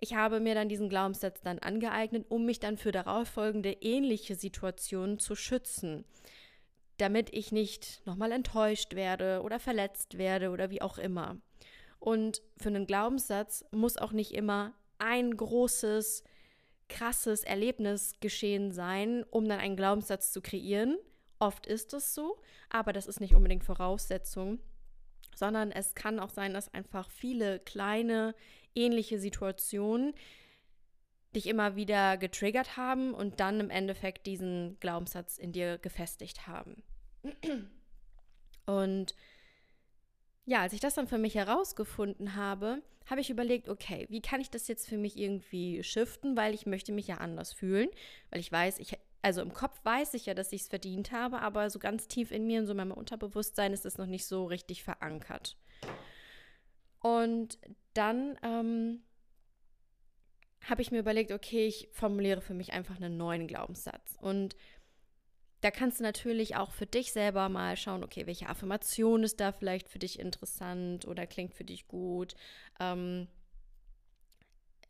ich 0.00 0.14
habe 0.14 0.40
mir 0.40 0.54
dann 0.54 0.68
diesen 0.68 0.88
Glaubenssatz 0.88 1.42
dann 1.42 1.58
angeeignet, 1.58 2.26
um 2.28 2.46
mich 2.46 2.58
dann 2.58 2.76
für 2.76 2.92
darauffolgende 2.92 3.72
ähnliche 3.72 4.34
Situationen 4.34 5.18
zu 5.18 5.34
schützen, 5.34 6.04
damit 6.96 7.32
ich 7.32 7.52
nicht 7.52 8.02
nochmal 8.06 8.32
enttäuscht 8.32 8.94
werde 8.94 9.42
oder 9.42 9.60
verletzt 9.60 10.18
werde 10.18 10.50
oder 10.50 10.70
wie 10.70 10.82
auch 10.82 10.98
immer. 10.98 11.36
Und 11.98 12.40
für 12.56 12.68
einen 12.68 12.86
Glaubenssatz 12.86 13.64
muss 13.72 13.98
auch 13.98 14.12
nicht 14.12 14.32
immer 14.32 14.72
ein 14.98 15.36
großes, 15.36 16.24
krasses 16.88 17.44
Erlebnis 17.44 18.14
geschehen 18.20 18.72
sein, 18.72 19.24
um 19.30 19.48
dann 19.48 19.60
einen 19.60 19.76
Glaubenssatz 19.76 20.32
zu 20.32 20.40
kreieren. 20.40 20.98
Oft 21.38 21.66
ist 21.66 21.92
es 21.92 22.14
so, 22.14 22.38
aber 22.70 22.92
das 22.92 23.06
ist 23.06 23.20
nicht 23.20 23.34
unbedingt 23.34 23.64
Voraussetzung, 23.64 24.60
sondern 25.34 25.72
es 25.72 25.94
kann 25.94 26.20
auch 26.20 26.30
sein, 26.30 26.54
dass 26.54 26.72
einfach 26.72 27.10
viele 27.10 27.60
kleine 27.60 28.34
ähnliche 28.74 29.18
Situationen 29.18 30.14
dich 31.34 31.46
immer 31.46 31.76
wieder 31.76 32.16
getriggert 32.16 32.76
haben 32.76 33.14
und 33.14 33.40
dann 33.40 33.60
im 33.60 33.70
Endeffekt 33.70 34.26
diesen 34.26 34.78
Glaubenssatz 34.80 35.38
in 35.38 35.52
dir 35.52 35.78
gefestigt 35.78 36.46
haben. 36.46 36.82
Und 38.66 39.14
ja, 40.44 40.62
als 40.62 40.72
ich 40.72 40.80
das 40.80 40.94
dann 40.94 41.06
für 41.06 41.18
mich 41.18 41.34
herausgefunden 41.34 42.34
habe, 42.34 42.82
habe 43.06 43.20
ich 43.20 43.30
überlegt, 43.30 43.68
okay, 43.68 44.06
wie 44.10 44.20
kann 44.20 44.40
ich 44.40 44.50
das 44.50 44.68
jetzt 44.68 44.88
für 44.88 44.96
mich 44.96 45.16
irgendwie 45.16 45.82
shiften, 45.82 46.36
weil 46.36 46.54
ich 46.54 46.66
möchte 46.66 46.92
mich 46.92 47.08
ja 47.08 47.16
anders 47.16 47.52
fühlen, 47.52 47.88
weil 48.30 48.40
ich 48.40 48.50
weiß, 48.50 48.78
ich 48.78 48.98
also 49.22 49.42
im 49.42 49.52
Kopf 49.52 49.78
weiß 49.84 50.14
ich 50.14 50.26
ja, 50.26 50.34
dass 50.34 50.52
ich 50.52 50.62
es 50.62 50.68
verdient 50.68 51.12
habe, 51.12 51.40
aber 51.40 51.68
so 51.70 51.78
ganz 51.78 52.08
tief 52.08 52.30
in 52.30 52.46
mir, 52.46 52.60
in 52.60 52.66
so 52.66 52.74
meinem 52.74 52.92
Unterbewusstsein 52.92 53.72
ist 53.72 53.84
es 53.84 53.98
noch 53.98 54.06
nicht 54.06 54.26
so 54.26 54.46
richtig 54.46 54.82
verankert. 54.82 55.56
Und 57.00 57.58
dann 57.94 58.38
ähm, 58.42 59.02
habe 60.68 60.82
ich 60.82 60.90
mir 60.90 60.98
überlegt, 60.98 61.32
okay, 61.32 61.66
ich 61.66 61.88
formuliere 61.92 62.40
für 62.40 62.54
mich 62.54 62.72
einfach 62.72 62.96
einen 62.96 63.16
neuen 63.16 63.46
Glaubenssatz. 63.46 64.16
Und 64.20 64.56
da 65.60 65.70
kannst 65.70 66.00
du 66.00 66.02
natürlich 66.02 66.56
auch 66.56 66.70
für 66.70 66.86
dich 66.86 67.12
selber 67.12 67.48
mal 67.48 67.76
schauen, 67.76 68.04
okay, 68.04 68.26
welche 68.26 68.48
Affirmation 68.48 69.22
ist 69.22 69.40
da 69.40 69.52
vielleicht 69.52 69.88
für 69.88 69.98
dich 69.98 70.18
interessant 70.18 71.06
oder 71.06 71.26
klingt 71.26 71.54
für 71.54 71.64
dich 71.64 71.86
gut. 71.86 72.34
Ähm, 72.78 73.28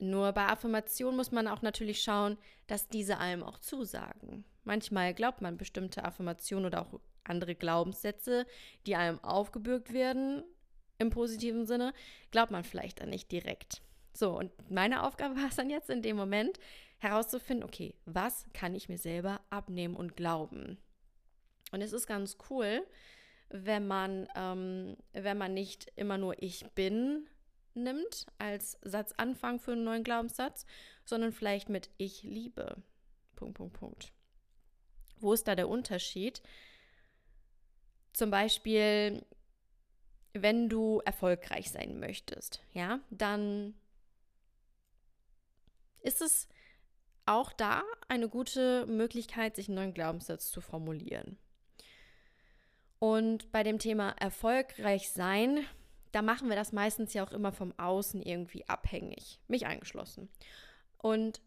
nur 0.01 0.33
bei 0.33 0.47
Affirmationen 0.47 1.17
muss 1.17 1.31
man 1.31 1.47
auch 1.47 1.63
natürlich 1.63 2.03
schauen, 2.03 2.39
dass 2.67 2.89
diese 2.89 3.19
einem 3.19 3.43
auch 3.43 3.59
zusagen. 3.59 4.45
Manchmal 4.65 5.15
glaubt 5.15 5.43
man 5.43 5.57
bestimmte 5.57 6.05
Affirmationen 6.05 6.67
oder 6.67 6.83
auch 6.83 7.01
andere 7.25 7.55
Glaubenssätze, 7.55 8.47
die 8.87 8.97
einem 8.97 9.23
aufgebürgt 9.23 9.93
werden, 9.93 10.43
im 10.99 11.11
positiven 11.11 11.67
Sinne, 11.67 11.93
glaubt 12.31 12.51
man 12.51 12.65
vielleicht 12.65 13.01
dann 13.01 13.11
nicht 13.11 13.31
direkt. 13.33 13.83
So, 14.13 14.37
und 14.37 14.53
meine 14.71 15.03
Aufgabe 15.05 15.37
war 15.41 15.49
es 15.49 15.57
dann 15.57 15.71
jetzt 15.71 15.91
in 15.91 16.03
dem 16.03 16.17
Moment 16.17 16.59
herauszufinden, 16.99 17.65
okay, 17.65 17.95
was 18.05 18.47
kann 18.53 18.75
ich 18.75 18.89
mir 18.89 18.99
selber 18.99 19.41
abnehmen 19.51 19.97
und 19.97 20.17
glauben? 20.17 20.79
Und 21.73 21.83
es 21.83 21.93
ist 21.93 22.07
ganz 22.07 22.37
cool, 22.51 22.87
wenn 23.49 23.87
man, 23.87 24.29
ähm, 24.35 24.97
wenn 25.13 25.39
man 25.39 25.55
nicht 25.55 25.91
immer 25.97 26.19
nur 26.19 26.41
ich 26.43 26.65
bin 26.75 27.29
nimmt 27.75 28.27
als 28.39 28.79
Satzanfang 28.83 29.61
für 29.61 29.73
einen 29.73 29.85
neuen 29.85 30.05
Glaubenssatz, 30.05 30.67
sondern 31.05 31.33
vielleicht 31.33 31.69
mit 31.69 31.91
ich 31.97 32.23
liebe. 32.23 32.83
Punkt, 33.37 33.57
Punkt, 33.57 33.79
Punkt. 33.79 34.13
Wo 35.19 35.33
ist 35.33 35.49
da 35.49 35.55
der 35.55 35.69
Unterschied? 35.69 36.43
Zum 38.13 38.31
Beispiel, 38.31 39.25
wenn 40.33 40.69
du 40.69 41.01
erfolgreich 41.05 41.71
sein 41.71 41.99
möchtest, 42.01 42.61
ja, 42.73 43.01
dann 43.11 43.75
ist 46.03 46.23
es 46.23 46.49
auch 47.27 47.53
da 47.53 47.83
eine 48.09 48.29
gute 48.29 48.87
Möglichkeit, 48.87 49.57
sich 49.57 49.69
einen 49.69 49.77
neuen 49.77 49.95
Glaubenssatz 49.95 50.51
zu 50.51 50.61
formulieren. 50.61 51.39
Und 52.99 53.51
bei 53.53 53.63
dem 53.63 53.79
Thema 53.79 54.11
erfolgreich 54.11 55.11
sein, 55.11 55.65
da 56.13 56.23
machen 56.23 56.49
wir 56.49 56.57
das 56.57 56.73
meistens 56.73 57.15
ja 57.15 57.25
auch 57.25 57.33
immer 57.33 57.53
vom 57.53 57.73
Außen 57.79 58.23
irgendwie 58.23 58.67
abhängig, 58.69 59.41
mich 59.49 59.67
eingeschlossen. 59.67 60.29
Und 60.99 61.41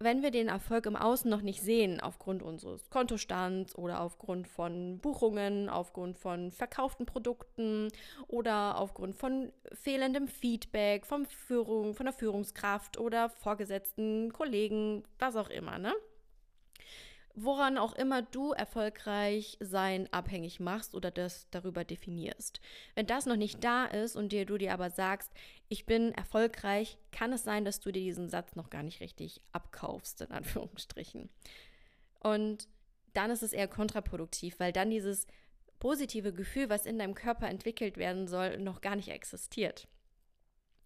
wenn 0.00 0.22
wir 0.22 0.30
den 0.30 0.48
Erfolg 0.48 0.86
im 0.86 0.94
Außen 0.94 1.28
noch 1.28 1.42
nicht 1.42 1.60
sehen, 1.60 2.00
aufgrund 2.00 2.42
unseres 2.42 2.88
Kontostands 2.88 3.74
oder 3.76 4.00
aufgrund 4.00 4.46
von 4.46 4.98
Buchungen, 5.00 5.68
aufgrund 5.68 6.18
von 6.18 6.52
verkauften 6.52 7.04
Produkten 7.04 7.88
oder 8.28 8.78
aufgrund 8.78 9.16
von 9.16 9.52
fehlendem 9.72 10.28
Feedback 10.28 11.04
vom 11.04 11.26
Führung, 11.26 11.94
von 11.94 12.06
der 12.06 12.12
Führungskraft 12.12 12.98
oder 12.98 13.28
vorgesetzten 13.28 14.32
Kollegen, 14.32 15.02
was 15.18 15.34
auch 15.34 15.50
immer, 15.50 15.78
ne? 15.78 15.92
Woran 17.44 17.78
auch 17.78 17.94
immer 17.94 18.22
du 18.22 18.52
erfolgreich 18.52 19.56
sein 19.60 20.08
abhängig 20.12 20.60
machst 20.60 20.94
oder 20.94 21.10
das 21.10 21.48
darüber 21.50 21.84
definierst. 21.84 22.60
Wenn 22.94 23.06
das 23.06 23.26
noch 23.26 23.36
nicht 23.36 23.62
da 23.64 23.84
ist 23.86 24.16
und 24.16 24.32
dir, 24.32 24.46
du 24.46 24.58
dir 24.58 24.72
aber 24.72 24.90
sagst, 24.90 25.32
ich 25.68 25.86
bin 25.86 26.12
erfolgreich, 26.12 26.98
kann 27.12 27.32
es 27.32 27.44
sein, 27.44 27.64
dass 27.64 27.80
du 27.80 27.92
dir 27.92 28.02
diesen 28.02 28.28
Satz 28.28 28.56
noch 28.56 28.70
gar 28.70 28.82
nicht 28.82 29.00
richtig 29.00 29.40
abkaufst, 29.52 30.20
in 30.20 30.30
Anführungsstrichen. 30.30 31.28
Und 32.20 32.68
dann 33.14 33.30
ist 33.30 33.42
es 33.42 33.52
eher 33.52 33.68
kontraproduktiv, 33.68 34.58
weil 34.60 34.72
dann 34.72 34.90
dieses 34.90 35.26
positive 35.78 36.32
Gefühl, 36.32 36.68
was 36.68 36.86
in 36.86 36.98
deinem 36.98 37.14
Körper 37.14 37.48
entwickelt 37.48 37.96
werden 37.96 38.26
soll, 38.26 38.58
noch 38.58 38.80
gar 38.80 38.96
nicht 38.96 39.08
existiert. 39.08 39.88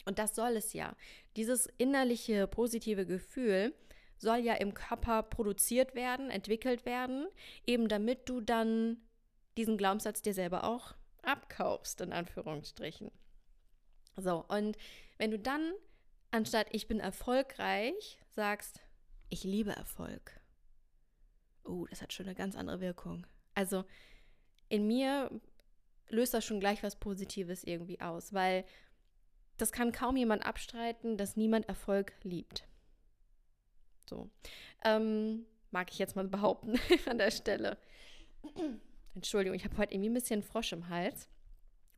Und 0.04 0.18
das 0.18 0.34
soll 0.34 0.56
es 0.56 0.72
ja. 0.72 0.96
Dieses 1.36 1.68
innerliche 1.78 2.46
positive 2.46 3.06
Gefühl 3.06 3.74
soll 4.22 4.38
ja 4.38 4.54
im 4.54 4.72
Körper 4.72 5.22
produziert 5.22 5.94
werden, 5.94 6.30
entwickelt 6.30 6.86
werden, 6.86 7.26
eben 7.66 7.88
damit 7.88 8.28
du 8.28 8.40
dann 8.40 8.98
diesen 9.56 9.76
Glaubenssatz 9.76 10.22
dir 10.22 10.32
selber 10.32 10.64
auch 10.64 10.94
abkaufst, 11.22 12.00
in 12.00 12.12
Anführungsstrichen. 12.12 13.10
So, 14.16 14.44
und 14.48 14.76
wenn 15.18 15.30
du 15.30 15.38
dann 15.38 15.72
anstatt 16.32 16.66
ich 16.72 16.88
bin 16.88 16.98
erfolgreich 16.98 18.18
sagst, 18.30 18.80
ich 19.28 19.44
liebe 19.44 19.70
Erfolg. 19.70 20.40
Oh, 21.64 21.86
das 21.88 22.02
hat 22.02 22.12
schon 22.12 22.26
eine 22.26 22.34
ganz 22.34 22.56
andere 22.56 22.80
Wirkung. 22.80 23.26
Also 23.54 23.84
in 24.68 24.86
mir 24.86 25.30
löst 26.08 26.34
das 26.34 26.44
schon 26.44 26.60
gleich 26.60 26.82
was 26.82 26.96
Positives 26.96 27.62
irgendwie 27.62 28.00
aus, 28.00 28.32
weil 28.32 28.64
das 29.58 29.70
kann 29.70 29.92
kaum 29.92 30.16
jemand 30.16 30.44
abstreiten, 30.44 31.16
dass 31.16 31.36
niemand 31.36 31.68
Erfolg 31.68 32.14
liebt. 32.22 32.66
So. 34.08 34.30
Ähm, 34.84 35.46
mag 35.70 35.90
ich 35.90 35.98
jetzt 35.98 36.16
mal 36.16 36.26
behaupten 36.26 36.78
an 37.06 37.18
der 37.18 37.30
Stelle. 37.30 37.78
Entschuldigung, 39.14 39.56
ich 39.56 39.64
habe 39.64 39.76
heute 39.76 39.94
irgendwie 39.94 40.10
ein 40.10 40.14
bisschen 40.14 40.42
Frosch 40.42 40.72
im 40.72 40.88
Hals. 40.88 41.28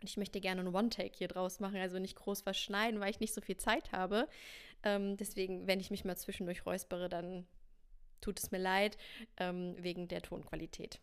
Und 0.01 0.11
ich 0.11 0.17
möchte 0.17 0.41
gerne 0.41 0.61
einen 0.61 0.75
One-Take 0.75 1.17
hier 1.17 1.29
draus 1.29 1.61
machen, 1.61 1.77
also 1.77 1.99
nicht 1.99 2.17
groß 2.17 2.43
verschneiden, 2.43 3.01
weil 3.01 3.11
ich 3.11 3.21
nicht 3.21 3.33
so 3.33 3.41
viel 3.41 3.57
Zeit 3.57 3.93
habe. 3.93 4.29
Ähm, 4.83 5.17
deswegen, 5.17 5.67
wenn 5.67 5.81
ich 5.81 5.91
mich 5.91 6.05
mal 6.05 6.17
zwischendurch 6.17 6.67
räuspere, 6.67 7.09
dann 7.09 7.47
tut 8.21 8.39
es 8.39 8.51
mir 8.51 8.59
leid, 8.59 8.99
ähm, 9.39 9.75
wegen 9.79 10.09
der 10.09 10.21
Tonqualität. 10.21 11.01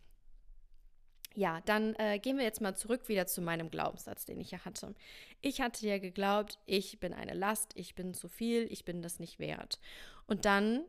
Ja, 1.34 1.62
dann 1.62 1.96
äh, 1.96 2.20
gehen 2.20 2.38
wir 2.38 2.44
jetzt 2.44 2.60
mal 2.62 2.76
zurück 2.76 3.08
wieder 3.08 3.26
zu 3.26 3.42
meinem 3.42 3.72
Glaubenssatz, 3.72 4.26
den 4.26 4.42
ich 4.42 4.52
ja 4.52 4.66
hatte. 4.66 4.94
Ich 5.40 5.62
hatte 5.62 5.88
ja 5.88 5.98
geglaubt, 5.98 6.60
ich 6.66 7.00
bin 7.00 7.14
eine 7.14 7.34
Last, 7.34 7.72
ich 7.76 7.96
bin 7.96 8.14
zu 8.14 8.28
viel, 8.28 8.70
ich 8.72 8.84
bin 8.84 9.02
das 9.02 9.20
nicht 9.20 9.40
wert. 9.40 9.80
Und 10.28 10.46
dann 10.46 10.84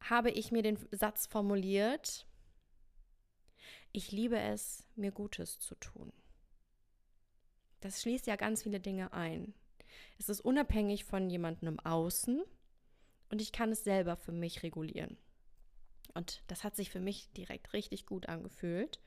habe 0.00 0.30
ich 0.30 0.50
mir 0.50 0.62
den 0.62 0.78
Satz 0.90 1.26
formuliert, 1.26 2.26
ich 3.92 4.12
liebe 4.12 4.38
es, 4.38 4.84
mir 4.96 5.12
Gutes 5.12 5.60
zu 5.60 5.74
tun. 5.76 6.12
Das 7.80 8.02
schließt 8.02 8.26
ja 8.26 8.36
ganz 8.36 8.64
viele 8.64 8.80
Dinge 8.80 9.12
ein. 9.12 9.54
Es 10.18 10.28
ist 10.28 10.40
unabhängig 10.40 11.04
von 11.04 11.30
jemandem 11.30 11.68
im 11.68 11.80
Außen 11.80 12.42
und 13.30 13.40
ich 13.40 13.52
kann 13.52 13.70
es 13.70 13.84
selber 13.84 14.16
für 14.16 14.32
mich 14.32 14.62
regulieren. 14.62 15.16
Und 16.14 16.42
das 16.46 16.64
hat 16.64 16.76
sich 16.76 16.90
für 16.90 17.00
mich 17.00 17.30
direkt 17.36 17.72
richtig 17.72 18.06
gut 18.06 18.28
angefühlt. 18.28 19.00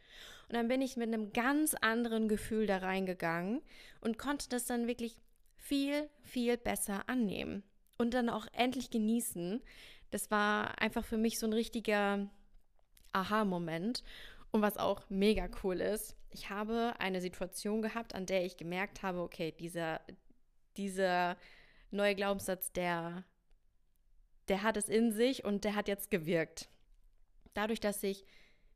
Und 0.48 0.56
dann 0.56 0.68
bin 0.68 0.82
ich 0.82 0.98
mit 0.98 1.08
einem 1.08 1.32
ganz 1.34 1.76
anderen 1.76 2.28
Gefühl 2.28 2.66
da 2.66 2.78
reingegangen 2.78 3.62
und 4.02 4.18
konnte 4.18 4.50
das 4.50 4.66
dann 4.66 4.88
wirklich 4.88 5.18
viel, 5.58 6.10
viel 6.24 6.58
besser 6.58 7.08
annehmen 7.08 7.64
und 7.98 8.14
dann 8.14 8.30
auch 8.30 8.48
endlich 8.54 8.90
genießen. 8.90 9.62
Das 10.10 10.32
war 10.32 10.82
einfach 10.82 11.06
für 11.06 11.18
mich 11.18 11.38
so 11.38 11.46
ein 11.46 11.54
richtiger 11.54 12.28
Aha-Moment. 13.12 14.04
Und 14.52 14.62
was 14.62 14.78
auch 14.78 15.04
mega 15.10 15.48
cool 15.64 15.80
ist, 15.82 16.16
ich 16.32 16.50
habe 16.50 16.94
eine 17.00 17.22
Situation 17.22 17.82
gehabt, 17.82 18.16
an 18.16 18.26
der 18.26 18.46
ich 18.46 18.58
gemerkt 18.58 19.04
habe, 19.04 19.20
okay, 19.20 19.52
dieser, 19.52 20.02
dieser 20.78 21.38
neue 21.92 22.16
Glaubenssatz, 22.16 22.72
der, 22.72 23.24
der 24.48 24.64
hat 24.64 24.78
es 24.78 24.90
in 24.90 25.12
sich 25.12 25.44
und 25.44 25.64
der 25.64 25.76
hat 25.76 25.88
jetzt 25.88 26.10
gewirkt. 26.10 26.70
Dadurch, 27.60 27.82
dass 27.82 28.02
ich 28.04 28.24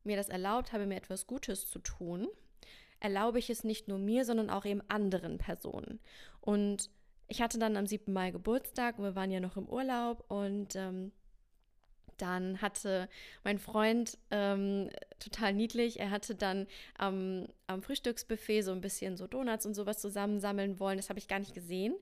mir 0.04 0.18
das 0.18 0.28
erlaubt 0.28 0.74
habe, 0.74 0.86
mir 0.86 0.98
etwas 0.98 1.26
Gutes 1.26 1.70
zu 1.70 1.80
tun, 1.80 2.28
erlaube 3.00 3.40
ich 3.40 3.50
es 3.50 3.64
nicht 3.64 3.88
nur 3.88 3.98
mir, 3.98 4.26
sondern 4.26 4.50
auch 4.50 4.66
eben 4.66 4.82
anderen 4.90 5.38
Personen. 5.38 6.02
Und 6.42 6.90
ich 7.30 7.42
hatte 7.42 7.58
dann 7.60 7.78
am 7.78 7.88
7. 7.88 8.12
Mai 8.12 8.32
Geburtstag 8.32 8.98
und 8.98 9.06
wir 9.06 9.16
waren 9.16 9.32
ja 9.32 9.40
noch 9.40 9.56
im 9.56 9.70
Urlaub 9.70 10.30
und 10.30 10.76
ähm, 10.76 11.14
dann 12.18 12.62
hatte 12.62 13.08
mein 13.46 13.58
Freund 13.58 14.18
ähm, 14.32 14.90
total 15.18 15.54
niedlich, 15.54 16.02
er 16.02 16.12
hatte 16.12 16.36
dann 16.36 16.68
ähm, 17.00 17.48
am 17.68 17.84
Frühstücksbuffet 17.84 18.64
so 18.64 18.74
ein 18.74 18.82
bisschen 18.82 19.16
so 19.16 19.28
Donuts 19.28 19.66
und 19.66 19.76
sowas 19.76 20.02
zusammensammeln 20.02 20.78
wollen. 20.78 20.98
Das 20.98 21.08
habe 21.08 21.20
ich 21.20 21.30
gar 21.30 21.40
nicht 21.40 21.54
gesehen. 21.54 21.96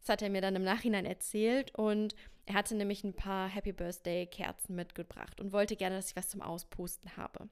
Das 0.00 0.08
hat 0.08 0.22
er 0.22 0.30
mir 0.30 0.40
dann 0.40 0.56
im 0.56 0.64
Nachhinein 0.64 1.04
erzählt 1.04 1.74
und 1.74 2.14
er 2.46 2.54
hatte 2.54 2.74
nämlich 2.74 3.04
ein 3.04 3.14
paar 3.14 3.48
Happy 3.48 3.72
Birthday 3.72 4.26
Kerzen 4.26 4.74
mitgebracht 4.74 5.40
und 5.40 5.52
wollte 5.52 5.76
gerne, 5.76 5.96
dass 5.96 6.10
ich 6.10 6.16
was 6.16 6.28
zum 6.28 6.42
Auspusten 6.42 7.16
habe. 7.16 7.48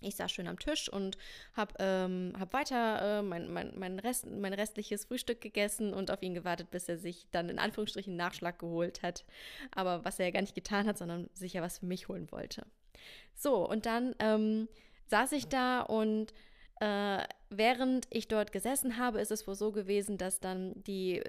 Ich 0.00 0.16
saß 0.16 0.30
schön 0.30 0.48
am 0.48 0.58
Tisch 0.58 0.88
und 0.88 1.16
habe 1.54 1.74
ähm, 1.78 2.34
hab 2.38 2.52
weiter 2.52 3.20
äh, 3.20 3.22
mein, 3.22 3.52
mein, 3.52 3.72
mein, 3.78 3.98
Rest, 3.98 4.26
mein 4.26 4.52
restliches 4.52 5.06
Frühstück 5.06 5.40
gegessen 5.40 5.94
und 5.94 6.10
auf 6.10 6.22
ihn 6.22 6.34
gewartet, 6.34 6.70
bis 6.70 6.88
er 6.88 6.98
sich 6.98 7.26
dann 7.30 7.48
in 7.48 7.58
Anführungsstrichen 7.58 8.16
Nachschlag 8.16 8.58
geholt 8.58 9.02
hat. 9.02 9.24
Aber 9.74 10.04
was 10.04 10.18
er 10.18 10.26
ja 10.26 10.32
gar 10.32 10.42
nicht 10.42 10.54
getan 10.54 10.86
hat, 10.86 10.98
sondern 10.98 11.30
sich 11.32 11.54
ja 11.54 11.62
was 11.62 11.78
für 11.78 11.86
mich 11.86 12.08
holen 12.08 12.30
wollte. 12.30 12.66
So, 13.34 13.68
und 13.68 13.86
dann 13.86 14.14
ähm, 14.18 14.68
saß 15.06 15.32
ich 15.32 15.48
da 15.48 15.80
und 15.80 16.34
äh, 16.80 17.22
während 17.50 18.06
ich 18.10 18.28
dort 18.28 18.52
gesessen 18.52 18.98
habe, 18.98 19.20
ist 19.20 19.30
es 19.30 19.46
wohl 19.46 19.54
so 19.54 19.72
gewesen, 19.72 20.18
dass 20.18 20.40
dann 20.40 20.82
die, 20.84 21.22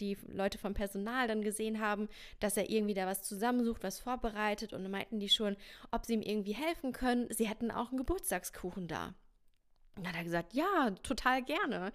die 0.00 0.16
Leute 0.28 0.58
vom 0.58 0.74
Personal 0.74 1.26
dann 1.26 1.42
gesehen 1.42 1.80
haben, 1.80 2.08
dass 2.38 2.56
er 2.56 2.68
irgendwie 2.70 2.94
da 2.94 3.06
was 3.06 3.22
zusammensucht, 3.22 3.82
was 3.82 3.98
vorbereitet 3.98 4.72
und 4.72 4.88
meinten 4.90 5.18
die 5.18 5.28
schon, 5.28 5.56
ob 5.90 6.04
sie 6.04 6.14
ihm 6.14 6.22
irgendwie 6.22 6.54
helfen 6.54 6.92
können. 6.92 7.28
Sie 7.30 7.48
hätten 7.48 7.70
auch 7.70 7.88
einen 7.88 7.98
Geburtstagskuchen 7.98 8.88
da. 8.88 9.14
Und 9.96 10.06
dann 10.06 10.12
hat 10.12 10.20
er 10.20 10.24
gesagt, 10.24 10.54
ja, 10.54 10.90
total 11.02 11.42
gerne. 11.42 11.92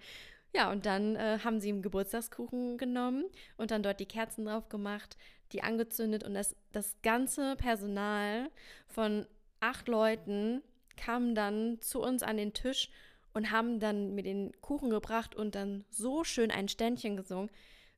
Ja, 0.54 0.70
und 0.70 0.86
dann 0.86 1.16
äh, 1.16 1.38
haben 1.44 1.60
sie 1.60 1.68
einen 1.68 1.82
Geburtstagskuchen 1.82 2.78
genommen 2.78 3.26
und 3.56 3.70
dann 3.70 3.82
dort 3.82 4.00
die 4.00 4.06
Kerzen 4.06 4.46
drauf 4.46 4.68
gemacht, 4.68 5.16
die 5.52 5.62
angezündet 5.62 6.24
und 6.24 6.34
das, 6.34 6.56
das 6.72 6.96
ganze 7.02 7.56
Personal 7.56 8.50
von 8.86 9.26
acht 9.60 9.88
Leuten 9.88 10.62
kam 10.96 11.34
dann 11.34 11.80
zu 11.80 12.00
uns 12.00 12.22
an 12.22 12.36
den 12.36 12.52
Tisch 12.52 12.90
und 13.32 13.50
haben 13.50 13.80
dann 13.80 14.14
mir 14.14 14.22
den 14.22 14.52
Kuchen 14.60 14.90
gebracht 14.90 15.34
und 15.34 15.54
dann 15.54 15.84
so 15.90 16.24
schön 16.24 16.50
ein 16.50 16.68
Ständchen 16.68 17.16
gesungen. 17.16 17.50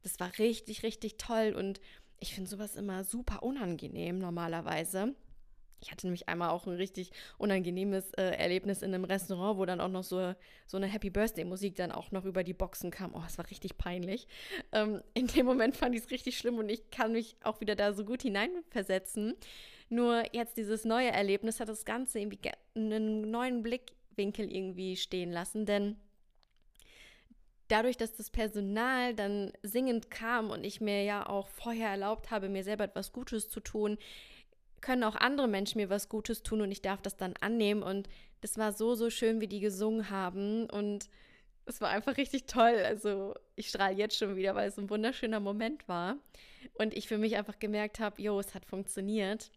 Das 0.03 0.19
war 0.21 0.37
richtig, 0.39 0.83
richtig 0.83 1.17
toll 1.17 1.55
und 1.57 1.81
ich 2.21 2.35
finde 2.35 2.51
sowas 2.51 2.77
immer 2.77 3.05
super 3.05 3.43
unangenehm 3.43 4.19
normalerweise. 4.19 5.15
Ich 5.81 5.93
hatte 5.93 6.07
nämlich 6.07 6.29
einmal 6.29 6.51
auch 6.51 6.67
ein 6.67 6.75
richtig 6.75 7.13
unangenehmes 7.39 8.11
äh, 8.15 8.37
Erlebnis 8.37 8.83
in 8.83 8.93
einem 8.93 9.05
Restaurant, 9.05 9.59
wo 9.59 9.65
dann 9.65 9.81
auch 9.81 9.89
noch 9.89 10.03
so, 10.03 10.35
so 10.67 10.77
eine 10.77 10.87
Happy 10.87 11.11
Birthday-Musik 11.11 11.77
dann 11.77 11.93
auch 11.93 12.11
noch 12.11 12.25
über 12.25 12.43
die 12.43 12.53
Boxen 12.53 12.91
kam. 12.91 13.15
Oh, 13.15 13.23
es 13.27 13.39
war 13.39 13.49
richtig 13.49 13.79
peinlich. 13.79 14.27
Ähm, 14.73 15.03
in 15.15 15.29
dem 15.29 15.47
Moment 15.47 15.77
fand 15.77 15.95
ich 15.95 16.03
es 16.03 16.11
richtig 16.11 16.37
schlimm 16.37 16.59
und 16.59 16.69
ich 16.69 16.91
kann 16.91 17.13
mich 17.13 17.37
auch 17.45 17.61
wieder 17.61 17.77
da 17.77 17.93
so 17.93 18.05
gut 18.05 18.23
hineinversetzen. 18.23 19.37
Nur 19.89 20.23
jetzt 20.35 20.57
dieses 20.57 20.85
neue 20.85 21.11
Erlebnis 21.11 21.61
hat 21.61 21.69
das 21.69 21.85
Ganze 21.85 22.19
irgendwie 22.19 22.51
einen 22.75 23.31
neuen 23.31 23.63
Blickwinkel 23.63 24.53
irgendwie 24.53 24.97
stehen 24.97 25.33
lassen, 25.33 25.65
denn 25.65 25.97
dadurch, 27.69 27.97
dass 27.97 28.15
das 28.15 28.31
Personal 28.31 29.15
dann 29.15 29.53
singend 29.63 30.11
kam 30.11 30.51
und 30.51 30.65
ich 30.65 30.81
mir 30.81 31.05
ja 31.05 31.27
auch 31.27 31.49
vorher 31.49 31.91
erlaubt 31.91 32.31
habe, 32.31 32.49
mir 32.49 32.65
selber 32.65 32.85
etwas 32.85 33.13
Gutes 33.13 33.49
zu 33.49 33.61
tun, 33.61 33.99
können 34.81 35.05
auch 35.05 35.17
andere 35.17 35.49
Menschen 35.49 35.79
mir 35.79 35.91
was 35.91 36.09
Gutes 36.09 36.43
tun 36.43 36.61
und 36.61 36.71
ich 36.71 36.83
darf 36.83 37.03
das 37.03 37.17
dann 37.17 37.35
annehmen. 37.41 37.83
Und 37.83 38.09
das 38.41 38.59
war 38.59 38.73
so, 38.73 38.95
so 38.95 39.11
schön, 39.11 39.41
wie 39.41 39.49
die 39.49 39.61
gesungen 39.61 40.11
haben. 40.11 40.69
Und 40.71 41.09
es 41.67 41.81
war 41.81 41.91
einfach 41.91 42.17
richtig 42.17 42.47
toll. 42.47 42.83
Also 42.85 43.35
ich 43.57 43.69
strahle 43.69 43.97
jetzt 43.97 44.17
schon 44.17 44.37
wieder, 44.37 44.55
weil 44.55 44.69
es 44.69 44.79
ein 44.79 44.91
wunderschöner 44.91 45.41
Moment 45.41 45.87
war. 45.89 46.17
Und 46.75 46.97
ich 46.97 47.09
für 47.09 47.19
mich 47.19 47.37
einfach 47.37 47.59
gemerkt 47.59 48.01
habe, 48.01 48.23
jo, 48.23 48.39
es 48.39 48.55
hat 48.55 48.65
funktioniert, 48.65 49.51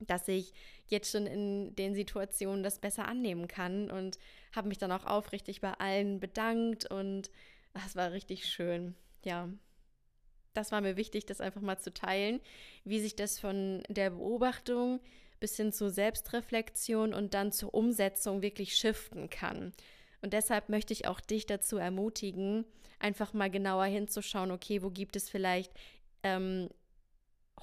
dass 0.00 0.28
ich 0.28 0.52
jetzt 0.86 1.10
schon 1.10 1.26
in 1.26 1.74
den 1.76 1.94
Situationen 1.94 2.62
das 2.62 2.78
besser 2.78 3.06
annehmen 3.06 3.48
kann. 3.48 3.90
Und 3.90 4.18
habe 4.54 4.68
mich 4.68 4.78
dann 4.78 4.92
auch 4.92 5.04
aufrichtig 5.04 5.60
bei 5.60 5.72
allen 5.74 6.20
bedankt. 6.20 6.90
Und 6.90 7.30
es 7.86 7.96
war 7.96 8.12
richtig 8.12 8.46
schön. 8.46 8.94
Ja, 9.24 9.48
das 10.54 10.72
war 10.72 10.80
mir 10.80 10.96
wichtig, 10.96 11.26
das 11.26 11.40
einfach 11.40 11.60
mal 11.60 11.78
zu 11.78 11.92
teilen, 11.92 12.40
wie 12.84 13.00
sich 13.00 13.16
das 13.16 13.38
von 13.38 13.82
der 13.88 14.10
Beobachtung 14.10 15.00
bis 15.40 15.56
hin 15.56 15.72
zur 15.72 15.90
Selbstreflexion 15.90 17.14
und 17.14 17.34
dann 17.34 17.52
zur 17.52 17.72
Umsetzung 17.74 18.42
wirklich 18.42 18.76
shiften 18.76 19.30
kann. 19.30 19.72
Und 20.20 20.32
deshalb 20.32 20.68
möchte 20.68 20.92
ich 20.92 21.06
auch 21.06 21.20
dich 21.20 21.46
dazu 21.46 21.76
ermutigen, 21.76 22.64
einfach 22.98 23.32
mal 23.32 23.50
genauer 23.50 23.84
hinzuschauen, 23.84 24.50
okay, 24.50 24.82
wo 24.82 24.90
gibt 24.90 25.14
es 25.14 25.30
vielleicht 25.30 25.72
ähm, 26.24 26.68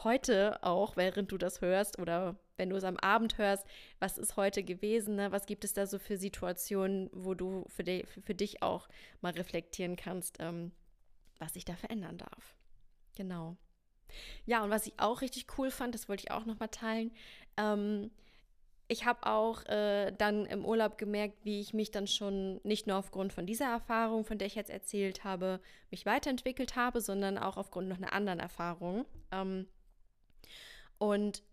heute 0.03 0.61
auch, 0.63 0.97
während 0.97 1.31
du 1.31 1.37
das 1.37 1.61
hörst 1.61 1.99
oder 1.99 2.35
wenn 2.57 2.69
du 2.69 2.75
es 2.75 2.83
am 2.83 2.97
Abend 2.97 3.37
hörst, 3.37 3.65
was 3.99 4.17
ist 4.17 4.37
heute 4.37 4.63
gewesen, 4.63 5.15
ne? 5.15 5.31
was 5.31 5.45
gibt 5.45 5.63
es 5.63 5.73
da 5.73 5.87
so 5.87 5.99
für 5.99 6.17
Situationen, 6.17 7.09
wo 7.13 7.33
du 7.33 7.65
für, 7.67 7.83
die, 7.83 8.05
für 8.23 8.35
dich 8.35 8.61
auch 8.61 8.87
mal 9.21 9.33
reflektieren 9.33 9.95
kannst, 9.95 10.37
ähm, 10.39 10.71
was 11.39 11.53
sich 11.53 11.65
da 11.65 11.75
verändern 11.75 12.17
darf. 12.17 12.55
Genau. 13.15 13.57
Ja, 14.45 14.63
und 14.63 14.69
was 14.69 14.87
ich 14.87 14.93
auch 14.97 15.21
richtig 15.21 15.47
cool 15.57 15.71
fand, 15.71 15.95
das 15.95 16.07
wollte 16.07 16.23
ich 16.25 16.31
auch 16.31 16.45
nochmal 16.45 16.69
teilen. 16.69 17.11
Ähm, 17.57 18.11
ich 18.87 19.05
habe 19.05 19.25
auch 19.25 19.65
äh, 19.65 20.11
dann 20.11 20.45
im 20.45 20.63
Urlaub 20.63 20.97
gemerkt, 20.97 21.43
wie 21.43 21.59
ich 21.59 21.73
mich 21.73 21.89
dann 21.89 22.05
schon 22.07 22.61
nicht 22.63 22.85
nur 22.85 22.97
aufgrund 22.97 23.33
von 23.33 23.47
dieser 23.47 23.65
Erfahrung, 23.65 24.25
von 24.25 24.37
der 24.37 24.47
ich 24.47 24.55
jetzt 24.55 24.69
erzählt 24.69 25.23
habe, 25.23 25.59
mich 25.89 26.05
weiterentwickelt 26.05 26.75
habe, 26.75 27.01
sondern 27.01 27.37
auch 27.37 27.57
aufgrund 27.57 27.87
noch 27.87 27.97
einer 27.97 28.13
anderen 28.13 28.39
Erfahrung. 28.39 29.05
Ähm, 29.31 29.67
und 30.97 31.43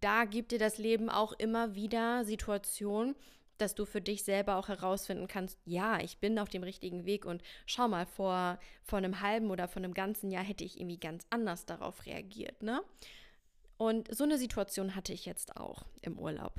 da 0.00 0.24
gibt 0.24 0.52
dir 0.52 0.58
das 0.58 0.78
Leben 0.78 1.10
auch 1.10 1.32
immer 1.32 1.74
wieder 1.74 2.24
Situationen, 2.24 3.16
dass 3.58 3.74
du 3.74 3.84
für 3.84 4.00
dich 4.00 4.24
selber 4.24 4.56
auch 4.56 4.68
herausfinden 4.68 5.28
kannst, 5.28 5.58
ja, 5.64 6.00
ich 6.00 6.18
bin 6.18 6.38
auf 6.38 6.48
dem 6.48 6.62
richtigen 6.62 7.04
Weg 7.04 7.26
und 7.26 7.42
schau 7.66 7.88
mal, 7.88 8.06
vor, 8.06 8.58
vor 8.82 8.98
einem 8.98 9.20
halben 9.20 9.50
oder 9.50 9.68
vor 9.68 9.82
einem 9.82 9.94
ganzen 9.94 10.30
Jahr 10.30 10.44
hätte 10.44 10.64
ich 10.64 10.78
irgendwie 10.78 10.98
ganz 10.98 11.26
anders 11.30 11.66
darauf 11.66 12.06
reagiert, 12.06 12.62
ne? 12.62 12.82
Und 13.76 14.14
so 14.14 14.24
eine 14.24 14.36
Situation 14.36 14.94
hatte 14.94 15.12
ich 15.12 15.24
jetzt 15.24 15.56
auch 15.56 15.84
im 16.02 16.18
Urlaub. 16.18 16.52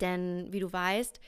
Denn 0.00 0.52
wie 0.52 0.60
du 0.60 0.72
weißt, 0.72 1.20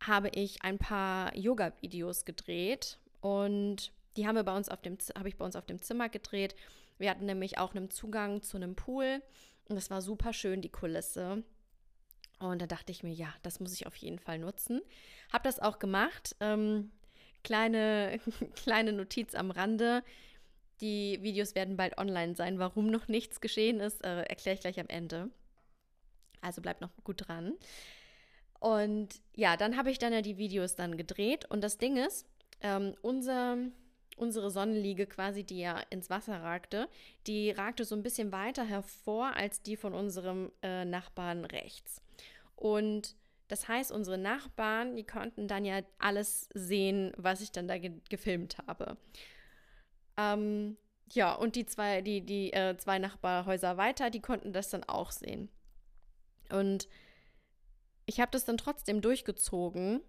habe 0.00 0.28
ich 0.28 0.62
ein 0.62 0.78
paar 0.78 1.36
Yoga-Videos 1.36 2.24
gedreht 2.24 2.98
und 3.20 3.92
die 4.16 4.26
haben 4.26 4.36
wir 4.36 4.44
bei 4.44 4.56
uns 4.56 4.68
auf 4.68 4.82
dem, 4.82 4.98
habe 5.16 5.28
ich 5.28 5.36
bei 5.36 5.44
uns 5.44 5.56
auf 5.56 5.66
dem 5.66 5.82
Zimmer 5.82 6.08
gedreht. 6.08 6.54
Wir 6.98 7.10
hatten 7.10 7.26
nämlich 7.26 7.58
auch 7.58 7.74
einen 7.74 7.90
Zugang 7.90 8.42
zu 8.42 8.56
einem 8.56 8.76
Pool 8.76 9.22
und 9.68 9.76
das 9.76 9.90
war 9.90 10.02
super 10.02 10.32
schön, 10.32 10.60
die 10.60 10.70
Kulisse. 10.70 11.42
Und 12.38 12.60
da 12.60 12.66
dachte 12.66 12.92
ich 12.92 13.02
mir, 13.02 13.12
ja, 13.12 13.32
das 13.42 13.60
muss 13.60 13.72
ich 13.72 13.86
auf 13.86 13.96
jeden 13.96 14.18
Fall 14.18 14.38
nutzen. 14.38 14.82
Habe 15.32 15.44
das 15.44 15.60
auch 15.60 15.78
gemacht. 15.78 16.36
Ähm, 16.40 16.90
kleine, 17.42 18.20
kleine 18.54 18.92
Notiz 18.92 19.34
am 19.34 19.50
Rande. 19.50 20.02
Die 20.80 21.22
Videos 21.22 21.54
werden 21.54 21.76
bald 21.76 21.98
online 21.98 22.34
sein. 22.34 22.58
Warum 22.58 22.90
noch 22.90 23.08
nichts 23.08 23.40
geschehen 23.40 23.80
ist, 23.80 24.04
äh, 24.04 24.22
erkläre 24.22 24.54
ich 24.54 24.60
gleich 24.60 24.80
am 24.80 24.88
Ende. 24.88 25.30
Also 26.40 26.60
bleibt 26.60 26.80
noch 26.80 26.90
gut 27.04 27.28
dran. 27.28 27.54
Und 28.60 29.20
ja, 29.34 29.56
dann 29.56 29.76
habe 29.76 29.90
ich 29.90 29.98
dann 29.98 30.12
ja 30.12 30.20
die 30.20 30.36
Videos 30.36 30.74
dann 30.74 30.96
gedreht. 30.96 31.44
Und 31.50 31.62
das 31.62 31.78
Ding 31.78 31.96
ist, 31.96 32.26
ähm, 32.60 32.94
unser, 33.02 33.58
unsere 34.16 34.50
Sonnenliege 34.50 35.06
quasi, 35.06 35.44
die 35.44 35.60
ja 35.60 35.80
ins 35.90 36.10
Wasser 36.10 36.42
ragte, 36.42 36.88
die 37.26 37.50
ragte 37.50 37.84
so 37.84 37.94
ein 37.94 38.02
bisschen 38.02 38.32
weiter 38.32 38.64
hervor 38.64 39.34
als 39.34 39.62
die 39.62 39.76
von 39.76 39.94
unserem 39.94 40.52
äh, 40.62 40.84
Nachbarn 40.84 41.44
rechts. 41.44 42.02
Und 42.56 43.16
das 43.48 43.68
heißt, 43.68 43.92
unsere 43.92 44.18
Nachbarn, 44.18 44.96
die 44.96 45.04
konnten 45.04 45.48
dann 45.48 45.64
ja 45.64 45.80
alles 45.98 46.48
sehen, 46.54 47.12
was 47.16 47.40
ich 47.40 47.52
dann 47.52 47.68
da 47.68 47.78
ge 47.78 47.92
gefilmt 48.08 48.56
habe. 48.66 48.96
Ähm, 50.16 50.76
ja, 51.12 51.34
und 51.34 51.56
die 51.56 51.66
zwei, 51.66 52.00
die, 52.00 52.22
die 52.22 52.52
äh, 52.52 52.76
zwei 52.78 52.98
Nachbarhäuser 52.98 53.76
weiter, 53.76 54.10
die 54.10 54.20
konnten 54.20 54.52
das 54.52 54.70
dann 54.70 54.84
auch 54.84 55.10
sehen. 55.10 55.50
Und 56.50 56.88
ich 58.06 58.20
habe 58.20 58.30
das 58.30 58.44
dann 58.44 58.56
trotzdem 58.56 59.00
durchgezogen. 59.00 60.00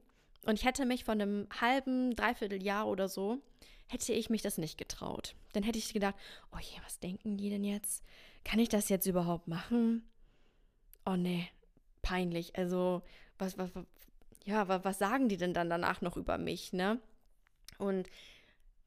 Und 0.46 0.60
ich 0.60 0.66
hätte 0.66 0.86
mich 0.86 1.04
von 1.04 1.20
einem 1.20 1.48
halben, 1.60 2.16
dreiviertel 2.16 2.64
Jahr 2.64 2.88
oder 2.88 3.10
so, 3.10 3.40
hätte 3.88 4.14
ich 4.14 4.30
mich 4.30 4.42
das 4.42 4.58
nicht 4.58 4.78
getraut. 4.78 5.36
Dann 5.54 5.64
hätte 5.64 5.78
ich 5.78 5.94
gedacht, 5.94 6.16
oh 6.52 6.60
je, 6.60 6.78
was 6.84 7.00
denken 7.00 7.38
die 7.38 7.50
denn 7.50 7.64
jetzt? 7.64 8.04
Kann 8.44 8.60
ich 8.60 8.70
das 8.70 8.90
jetzt 8.90 9.06
überhaupt 9.06 9.48
machen? 9.48 10.04
Oh 11.06 11.16
nee, 11.16 11.48
peinlich. 12.02 12.56
Also, 12.58 13.02
was, 13.38 13.58
was, 13.58 13.74
was 13.76 13.86
ja, 14.46 14.68
was, 14.68 14.84
was 14.84 15.00
sagen 15.00 15.28
die 15.28 15.38
denn 15.38 15.54
dann 15.54 15.70
danach 15.70 16.02
noch 16.02 16.18
über 16.18 16.38
mich, 16.38 16.72
ne? 16.72 17.00
Und 17.78 18.10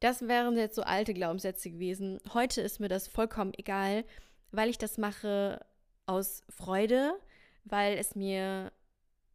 das 0.00 0.22
wären 0.28 0.56
jetzt 0.56 0.76
so 0.76 0.82
alte 0.82 1.12
Glaubenssätze 1.12 1.70
gewesen. 1.70 2.20
Heute 2.32 2.60
ist 2.60 2.78
mir 2.78 2.88
das 2.88 3.08
vollkommen 3.08 3.52
egal, 3.56 4.04
weil 4.52 4.70
ich 4.70 4.78
das 4.78 4.96
mache 4.96 5.64
aus 6.06 6.44
Freude, 6.48 7.18
weil 7.64 7.98
es 7.98 8.14
mir 8.14 8.72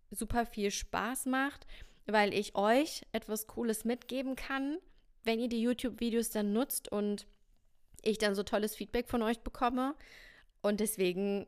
super 0.09 0.45
viel 0.45 0.71
Spaß 0.71 1.25
macht, 1.25 1.67
weil 2.05 2.33
ich 2.33 2.55
euch 2.55 3.03
etwas 3.11 3.47
Cooles 3.47 3.83
mitgeben 3.83 4.35
kann, 4.35 4.77
wenn 5.23 5.39
ihr 5.39 5.49
die 5.49 5.61
YouTube-Videos 5.61 6.29
dann 6.29 6.53
nutzt 6.53 6.91
und 6.91 7.27
ich 8.01 8.17
dann 8.17 8.35
so 8.35 8.43
tolles 8.43 8.75
Feedback 8.75 9.07
von 9.07 9.21
euch 9.21 9.39
bekomme. 9.39 9.95
Und 10.61 10.79
deswegen 10.79 11.47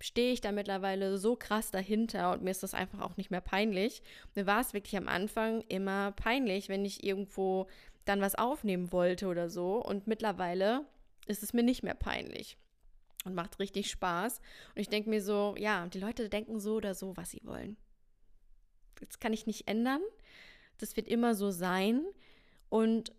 stehe 0.00 0.32
ich 0.32 0.40
da 0.40 0.52
mittlerweile 0.52 1.18
so 1.18 1.36
krass 1.36 1.70
dahinter 1.70 2.32
und 2.32 2.42
mir 2.42 2.50
ist 2.50 2.62
das 2.62 2.74
einfach 2.74 3.00
auch 3.00 3.16
nicht 3.16 3.30
mehr 3.30 3.42
peinlich. 3.42 4.02
Mir 4.34 4.46
war 4.46 4.60
es 4.60 4.72
wirklich 4.72 4.96
am 4.96 5.08
Anfang 5.08 5.60
immer 5.68 6.12
peinlich, 6.12 6.68
wenn 6.68 6.84
ich 6.84 7.04
irgendwo 7.04 7.66
dann 8.06 8.20
was 8.20 8.34
aufnehmen 8.34 8.92
wollte 8.92 9.26
oder 9.26 9.50
so. 9.50 9.76
Und 9.76 10.06
mittlerweile 10.06 10.86
ist 11.26 11.42
es 11.42 11.52
mir 11.52 11.62
nicht 11.62 11.82
mehr 11.82 11.94
peinlich 11.94 12.56
und 13.24 13.34
macht 13.34 13.58
richtig 13.58 13.90
Spaß. 13.90 14.40
Und 14.74 14.80
ich 14.80 14.88
denke 14.88 15.10
mir 15.10 15.22
so, 15.22 15.54
ja, 15.58 15.86
die 15.86 16.00
Leute 16.00 16.28
denken 16.28 16.60
so 16.60 16.76
oder 16.76 16.94
so, 16.94 17.16
was 17.16 17.30
sie 17.30 17.42
wollen. 17.44 17.76
Das 19.00 19.20
kann 19.20 19.32
ich 19.32 19.46
nicht 19.46 19.68
ändern. 19.68 20.00
Das 20.78 20.96
wird 20.96 21.08
immer 21.08 21.34
so 21.34 21.50
sein. 21.50 22.04
Und 22.70 23.12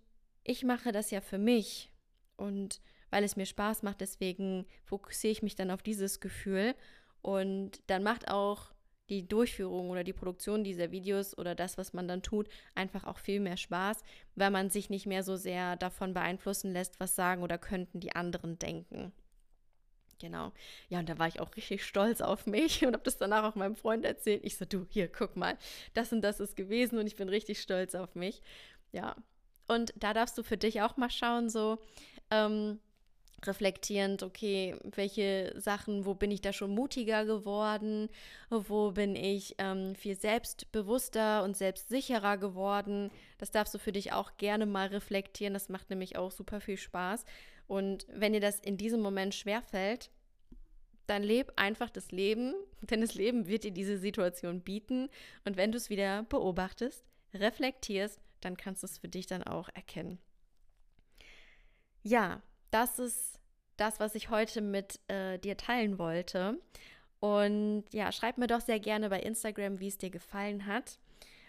ich 0.43 0.63
mache 0.63 0.91
das 0.91 1.11
ja 1.11 1.21
für 1.21 1.37
mich. 1.37 1.91
Und 2.35 2.81
weil 3.11 3.23
es 3.23 3.35
mir 3.35 3.45
Spaß 3.45 3.83
macht. 3.83 4.01
Deswegen 4.01 4.65
fokussiere 4.83 5.31
ich 5.31 5.43
mich 5.43 5.55
dann 5.55 5.69
auf 5.69 5.83
dieses 5.83 6.19
Gefühl. 6.19 6.73
Und 7.21 7.83
dann 7.87 8.01
macht 8.01 8.29
auch 8.29 8.71
die 9.09 9.27
Durchführung 9.27 9.89
oder 9.89 10.03
die 10.03 10.13
Produktion 10.13 10.63
dieser 10.63 10.91
Videos 10.91 11.37
oder 11.37 11.53
das, 11.53 11.77
was 11.77 11.93
man 11.93 12.07
dann 12.07 12.23
tut, 12.23 12.47
einfach 12.75 13.03
auch 13.03 13.19
viel 13.19 13.41
mehr 13.41 13.57
Spaß, 13.57 14.03
weil 14.35 14.51
man 14.51 14.69
sich 14.69 14.89
nicht 14.89 15.05
mehr 15.05 15.21
so 15.21 15.35
sehr 15.35 15.75
davon 15.75 16.13
beeinflussen 16.13 16.71
lässt, 16.71 16.99
was 16.99 17.15
sagen 17.15 17.43
oder 17.43 17.57
könnten 17.57 17.99
die 17.99 18.15
anderen 18.15 18.57
denken. 18.57 19.11
Genau. 20.17 20.53
Ja, 20.87 20.99
und 20.99 21.09
da 21.09 21.17
war 21.19 21.27
ich 21.27 21.41
auch 21.41 21.53
richtig 21.57 21.83
stolz 21.83 22.21
auf 22.21 22.45
mich 22.45 22.85
und 22.85 22.93
habe 22.93 23.03
das 23.03 23.17
danach 23.17 23.43
auch 23.43 23.55
meinem 23.55 23.75
Freund 23.75 24.05
erzählt. 24.05 24.45
Ich 24.45 24.55
so, 24.55 24.63
du, 24.63 24.85
hier, 24.89 25.09
guck 25.09 25.35
mal, 25.35 25.57
das 25.93 26.13
und 26.13 26.21
das 26.21 26.39
ist 26.39 26.55
gewesen 26.55 26.97
und 26.97 27.05
ich 27.05 27.17
bin 27.17 27.27
richtig 27.27 27.61
stolz 27.61 27.95
auf 27.95 28.15
mich. 28.15 28.41
Ja. 28.93 29.15
Und 29.71 29.93
da 29.95 30.13
darfst 30.13 30.37
du 30.37 30.43
für 30.43 30.57
dich 30.57 30.81
auch 30.81 30.97
mal 30.97 31.09
schauen, 31.09 31.49
so 31.49 31.77
ähm, 32.29 32.81
reflektierend, 33.45 34.21
okay, 34.21 34.75
welche 34.83 35.53
Sachen, 35.55 36.05
wo 36.05 36.13
bin 36.13 36.29
ich 36.29 36.41
da 36.41 36.51
schon 36.51 36.71
mutiger 36.71 37.23
geworden, 37.25 38.09
wo 38.49 38.91
bin 38.91 39.15
ich 39.15 39.55
ähm, 39.59 39.95
viel 39.95 40.15
selbstbewusster 40.17 41.43
und 41.43 41.55
selbstsicherer 41.55 42.37
geworden. 42.37 43.11
Das 43.37 43.51
darfst 43.51 43.73
du 43.73 43.79
für 43.79 43.93
dich 43.93 44.11
auch 44.11 44.35
gerne 44.35 44.65
mal 44.65 44.87
reflektieren. 44.87 45.53
Das 45.53 45.69
macht 45.69 45.89
nämlich 45.89 46.17
auch 46.17 46.31
super 46.31 46.59
viel 46.59 46.77
Spaß. 46.77 47.23
Und 47.67 48.05
wenn 48.11 48.33
dir 48.33 48.41
das 48.41 48.59
in 48.59 48.75
diesem 48.75 48.99
Moment 48.99 49.33
schwerfällt, 49.33 50.11
dann 51.07 51.23
leb 51.23 51.53
einfach 51.55 51.89
das 51.89 52.11
Leben, 52.11 52.53
denn 52.81 52.99
das 52.99 53.15
Leben 53.15 53.47
wird 53.47 53.63
dir 53.63 53.71
diese 53.71 53.97
Situation 53.97 54.59
bieten. 54.59 55.07
Und 55.45 55.55
wenn 55.55 55.71
du 55.71 55.77
es 55.77 55.89
wieder 55.89 56.23
beobachtest, 56.23 57.05
reflektierst, 57.33 58.19
dann 58.41 58.57
kannst 58.57 58.83
du 58.83 58.87
es 58.87 58.97
für 58.97 59.07
dich 59.07 59.27
dann 59.27 59.43
auch 59.43 59.69
erkennen. 59.73 60.19
Ja, 62.03 62.41
das 62.71 62.99
ist 62.99 63.39
das, 63.77 63.99
was 63.99 64.15
ich 64.15 64.29
heute 64.29 64.61
mit 64.61 64.99
äh, 65.07 65.37
dir 65.39 65.57
teilen 65.57 65.97
wollte. 65.97 66.59
Und 67.19 67.85
ja, 67.91 68.11
schreib 68.11 68.37
mir 68.37 68.47
doch 68.47 68.61
sehr 68.61 68.79
gerne 68.79 69.09
bei 69.09 69.19
Instagram, 69.19 69.79
wie 69.79 69.87
es 69.87 69.97
dir 69.97 70.09
gefallen 70.09 70.65
hat 70.65 70.97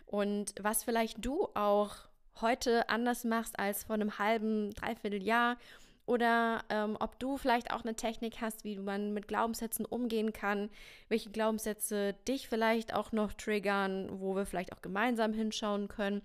und 0.07 0.55
was 0.61 0.85
vielleicht 0.85 1.25
du 1.25 1.49
auch 1.55 1.97
heute 2.41 2.89
anders 2.91 3.25
machst 3.25 3.59
als 3.59 3.85
vor 3.85 3.95
einem 3.95 4.19
halben, 4.19 4.71
dreiviertel 4.75 5.23
Jahr 5.23 5.57
oder 6.05 6.65
ähm, 6.69 6.97
ob 7.01 7.19
du 7.19 7.37
vielleicht 7.39 7.73
auch 7.73 7.85
eine 7.85 7.95
Technik 7.95 8.41
hast, 8.41 8.65
wie 8.65 8.77
man 8.77 9.15
mit 9.15 9.29
Glaubenssätzen 9.29 9.87
umgehen 9.87 10.33
kann, 10.33 10.69
welche 11.09 11.31
Glaubenssätze 11.31 12.15
dich 12.29 12.49
vielleicht 12.49 12.93
auch 12.93 13.13
noch 13.13 13.33
triggern, 13.33 14.09
wo 14.21 14.35
wir 14.35 14.45
vielleicht 14.45 14.73
auch 14.73 14.83
gemeinsam 14.83 15.33
hinschauen 15.33 15.89
können. 15.89 16.23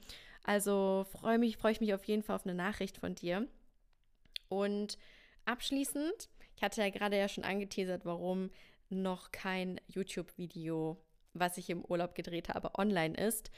Also 0.47 1.05
freue 1.11 1.37
mich, 1.37 1.57
freue 1.57 1.73
ich 1.73 1.81
mich 1.81 1.93
auf 1.93 2.05
jeden 2.05 2.23
Fall 2.23 2.37
auf 2.37 2.45
eine 2.45 2.55
Nachricht 2.55 2.97
von 2.97 3.13
dir. 3.13 3.45
Und 4.47 4.97
abschließend, 5.43 6.29
ich 6.55 6.63
hatte 6.63 6.81
ja 6.81 6.89
gerade 6.89 7.17
ja 7.17 7.27
schon 7.27 7.43
angeteasert, 7.43 8.05
warum 8.05 8.49
noch 8.89 9.33
kein 9.33 9.81
YouTube-Video, 9.87 10.97
was 11.33 11.57
ich 11.57 11.69
im 11.69 11.83
Urlaub 11.83 12.15
gedreht 12.15 12.47
habe, 12.47 12.79
online 12.79 13.13
ist. 13.17 13.51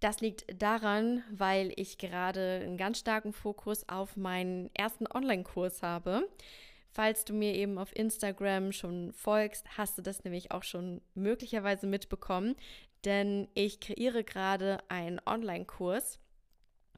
Das 0.00 0.20
liegt 0.20 0.60
daran, 0.60 1.22
weil 1.30 1.72
ich 1.76 1.98
gerade 1.98 2.62
einen 2.64 2.78
ganz 2.78 2.98
starken 2.98 3.32
Fokus 3.32 3.88
auf 3.88 4.16
meinen 4.16 4.74
ersten 4.74 5.06
Online-Kurs 5.06 5.84
habe. 5.84 6.28
Falls 6.90 7.24
du 7.24 7.32
mir 7.32 7.54
eben 7.54 7.78
auf 7.78 7.94
Instagram 7.94 8.72
schon 8.72 9.12
folgst, 9.12 9.78
hast 9.78 9.98
du 9.98 10.02
das 10.02 10.24
nämlich 10.24 10.50
auch 10.50 10.64
schon 10.64 11.00
möglicherweise 11.14 11.86
mitbekommen, 11.86 12.56
denn 13.04 13.46
ich 13.54 13.78
kreiere 13.78 14.24
gerade 14.24 14.78
einen 14.88 15.20
Online-Kurs 15.24 16.18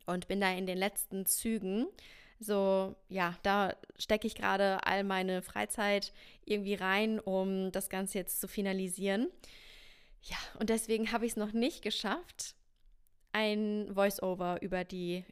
und 0.07 0.29
bin 0.29 0.40
da 0.40 0.53
in 0.53 0.66
den 0.66 0.79
letzten 0.79 1.27
Zügen. 1.27 1.87
So, 2.38 2.95
ja, 3.09 3.35
da 3.42 3.75
stecke 3.99 4.27
ich 4.27 4.35
gerade 4.35 4.85
all 4.87 5.05
meine 5.05 5.42
Freizeit 5.42 6.12
irgendwie 6.45 6.75
rein, 6.75 7.19
um 7.19 7.73
das 7.73 7.88
Ganze 7.88 8.19
jetzt 8.19 8.40
zu 8.40 8.49
finalisieren. 8.49 9.29
Ja, 10.23 10.37
und 10.59 10.71
deswegen 10.71 11.12
habe 11.12 11.25
ich 11.25 11.33
es 11.33 11.37
noch 11.37 11.53
nicht 11.53 11.83
geschafft, 11.83 12.55
ein 13.33 13.90
Voice-Over 13.92 14.61
über 14.61 14.85
die 14.85 15.25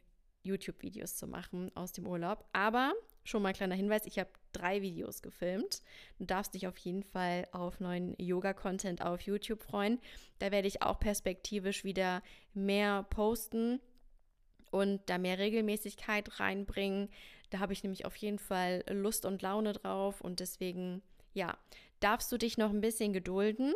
YouTube-Videos 0.45 1.17
zu 1.17 1.27
machen 1.27 1.71
aus 1.75 1.93
dem 1.93 2.07
Urlaub. 2.07 2.45
Aber 2.53 2.93
schon 3.25 3.43
mal 3.43 3.49
ein 3.49 3.55
kleiner 3.55 3.75
Hinweis, 3.75 4.07
ich 4.07 4.19
habe 4.19 4.31
drei 4.53 4.83
Videos 4.83 5.23
gefilmt. 5.23 5.83
Du 6.19 6.25
darfst 6.25 6.55
dich 6.55 6.67
auf 6.67 6.77
jeden 6.79 7.03
Fall 7.03 7.49
auf 7.53 7.81
neuen 7.81 8.15
Yoga-Content 8.19 9.03
auf 9.03 9.23
YouTube 9.23 9.63
freuen. 9.63 9.99
Da 10.39 10.53
werde 10.53 10.69
ich 10.69 10.83
auch 10.83 11.01
perspektivisch 11.01 11.85
wieder 11.85 12.23
mehr 12.53 13.03
posten 13.05 13.81
und 14.75 15.01
da 15.07 15.19
mehr 15.19 15.39
Regelmäßigkeit 15.39 16.41
reinbringen. 16.41 17.09
Da 17.51 17.61
habe 17.61 17.73
ich 17.73 17.85
nämlich 17.85 18.07
auf 18.07 18.17
jeden 18.17 18.41
Fall 18.41 18.83
Lust 18.91 19.25
und 19.25 19.41
Laune 19.41 19.73
drauf 19.73 20.21
und 20.21 20.41
deswegen, 20.41 21.01
ja, 21.33 21.57
darfst 22.01 22.33
du 22.33 22.39
dich 22.39 22.59
noch 22.59 22.71
ein 22.71 22.81
bisschen 22.81 23.13
gedulden. 23.13 23.73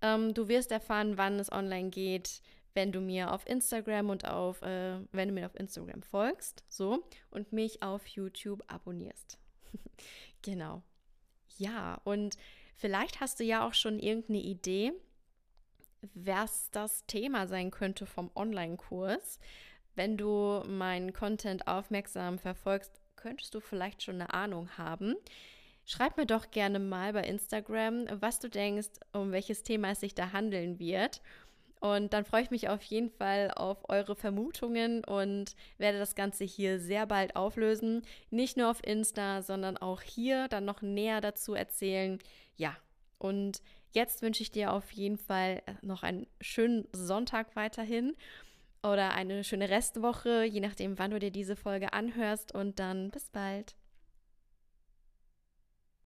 Ähm, 0.00 0.32
du 0.32 0.46
wirst 0.46 0.70
erfahren, 0.70 1.18
wann 1.18 1.40
es 1.40 1.50
online 1.50 1.90
geht, 1.90 2.40
wenn 2.72 2.92
du 2.92 3.00
mir 3.00 3.32
auf 3.32 3.44
Instagram 3.48 4.10
und 4.10 4.24
auf, 4.28 4.62
äh, 4.62 5.00
wenn 5.10 5.26
du 5.26 5.34
mir 5.34 5.46
auf 5.46 5.58
Instagram 5.58 6.02
folgst, 6.02 6.62
so, 6.68 7.02
und 7.32 7.52
mich 7.52 7.82
auf 7.82 8.06
YouTube 8.06 8.62
abonnierst. 8.68 9.40
genau. 10.42 10.84
Ja, 11.58 12.00
und 12.04 12.36
vielleicht 12.76 13.18
hast 13.18 13.40
du 13.40 13.44
ja 13.44 13.66
auch 13.66 13.74
schon 13.74 13.98
irgendeine 13.98 14.40
Idee, 14.40 14.92
was 16.14 16.70
das 16.70 17.06
Thema 17.06 17.48
sein 17.48 17.72
könnte 17.72 18.06
vom 18.06 18.30
Online-Kurs. 18.36 19.40
Wenn 19.94 20.16
du 20.16 20.62
meinen 20.66 21.12
Content 21.12 21.66
aufmerksam 21.66 22.38
verfolgst, 22.38 22.92
könntest 23.16 23.54
du 23.54 23.60
vielleicht 23.60 24.02
schon 24.02 24.16
eine 24.16 24.32
Ahnung 24.32 24.70
haben. 24.78 25.14
Schreib 25.84 26.16
mir 26.16 26.26
doch 26.26 26.50
gerne 26.50 26.78
mal 26.78 27.12
bei 27.12 27.24
Instagram, 27.24 28.06
was 28.20 28.38
du 28.38 28.48
denkst, 28.48 28.90
um 29.12 29.32
welches 29.32 29.62
Thema 29.62 29.90
es 29.90 30.00
sich 30.00 30.14
da 30.14 30.32
handeln 30.32 30.78
wird. 30.78 31.20
Und 31.80 32.12
dann 32.12 32.24
freue 32.24 32.44
ich 32.44 32.52
mich 32.52 32.68
auf 32.68 32.80
jeden 32.82 33.10
Fall 33.10 33.50
auf 33.56 33.88
eure 33.88 34.14
Vermutungen 34.14 35.04
und 35.04 35.56
werde 35.78 35.98
das 35.98 36.14
Ganze 36.14 36.44
hier 36.44 36.78
sehr 36.78 37.06
bald 37.06 37.34
auflösen. 37.34 38.02
Nicht 38.30 38.56
nur 38.56 38.70
auf 38.70 38.86
Insta, 38.86 39.42
sondern 39.42 39.76
auch 39.76 40.00
hier 40.00 40.46
dann 40.46 40.64
noch 40.64 40.80
näher 40.80 41.20
dazu 41.20 41.54
erzählen. 41.54 42.20
Ja, 42.56 42.76
und 43.18 43.62
jetzt 43.90 44.22
wünsche 44.22 44.44
ich 44.44 44.52
dir 44.52 44.72
auf 44.72 44.92
jeden 44.92 45.18
Fall 45.18 45.62
noch 45.82 46.04
einen 46.04 46.28
schönen 46.40 46.86
Sonntag 46.92 47.56
weiterhin 47.56 48.14
oder 48.82 49.14
eine 49.14 49.44
schöne 49.44 49.70
Restwoche, 49.70 50.44
je 50.44 50.60
nachdem, 50.60 50.98
wann 50.98 51.12
du 51.12 51.18
dir 51.18 51.30
diese 51.30 51.56
Folge 51.56 51.92
anhörst. 51.92 52.54
Und 52.54 52.78
dann 52.78 53.10
bis 53.10 53.30
bald. 53.30 53.76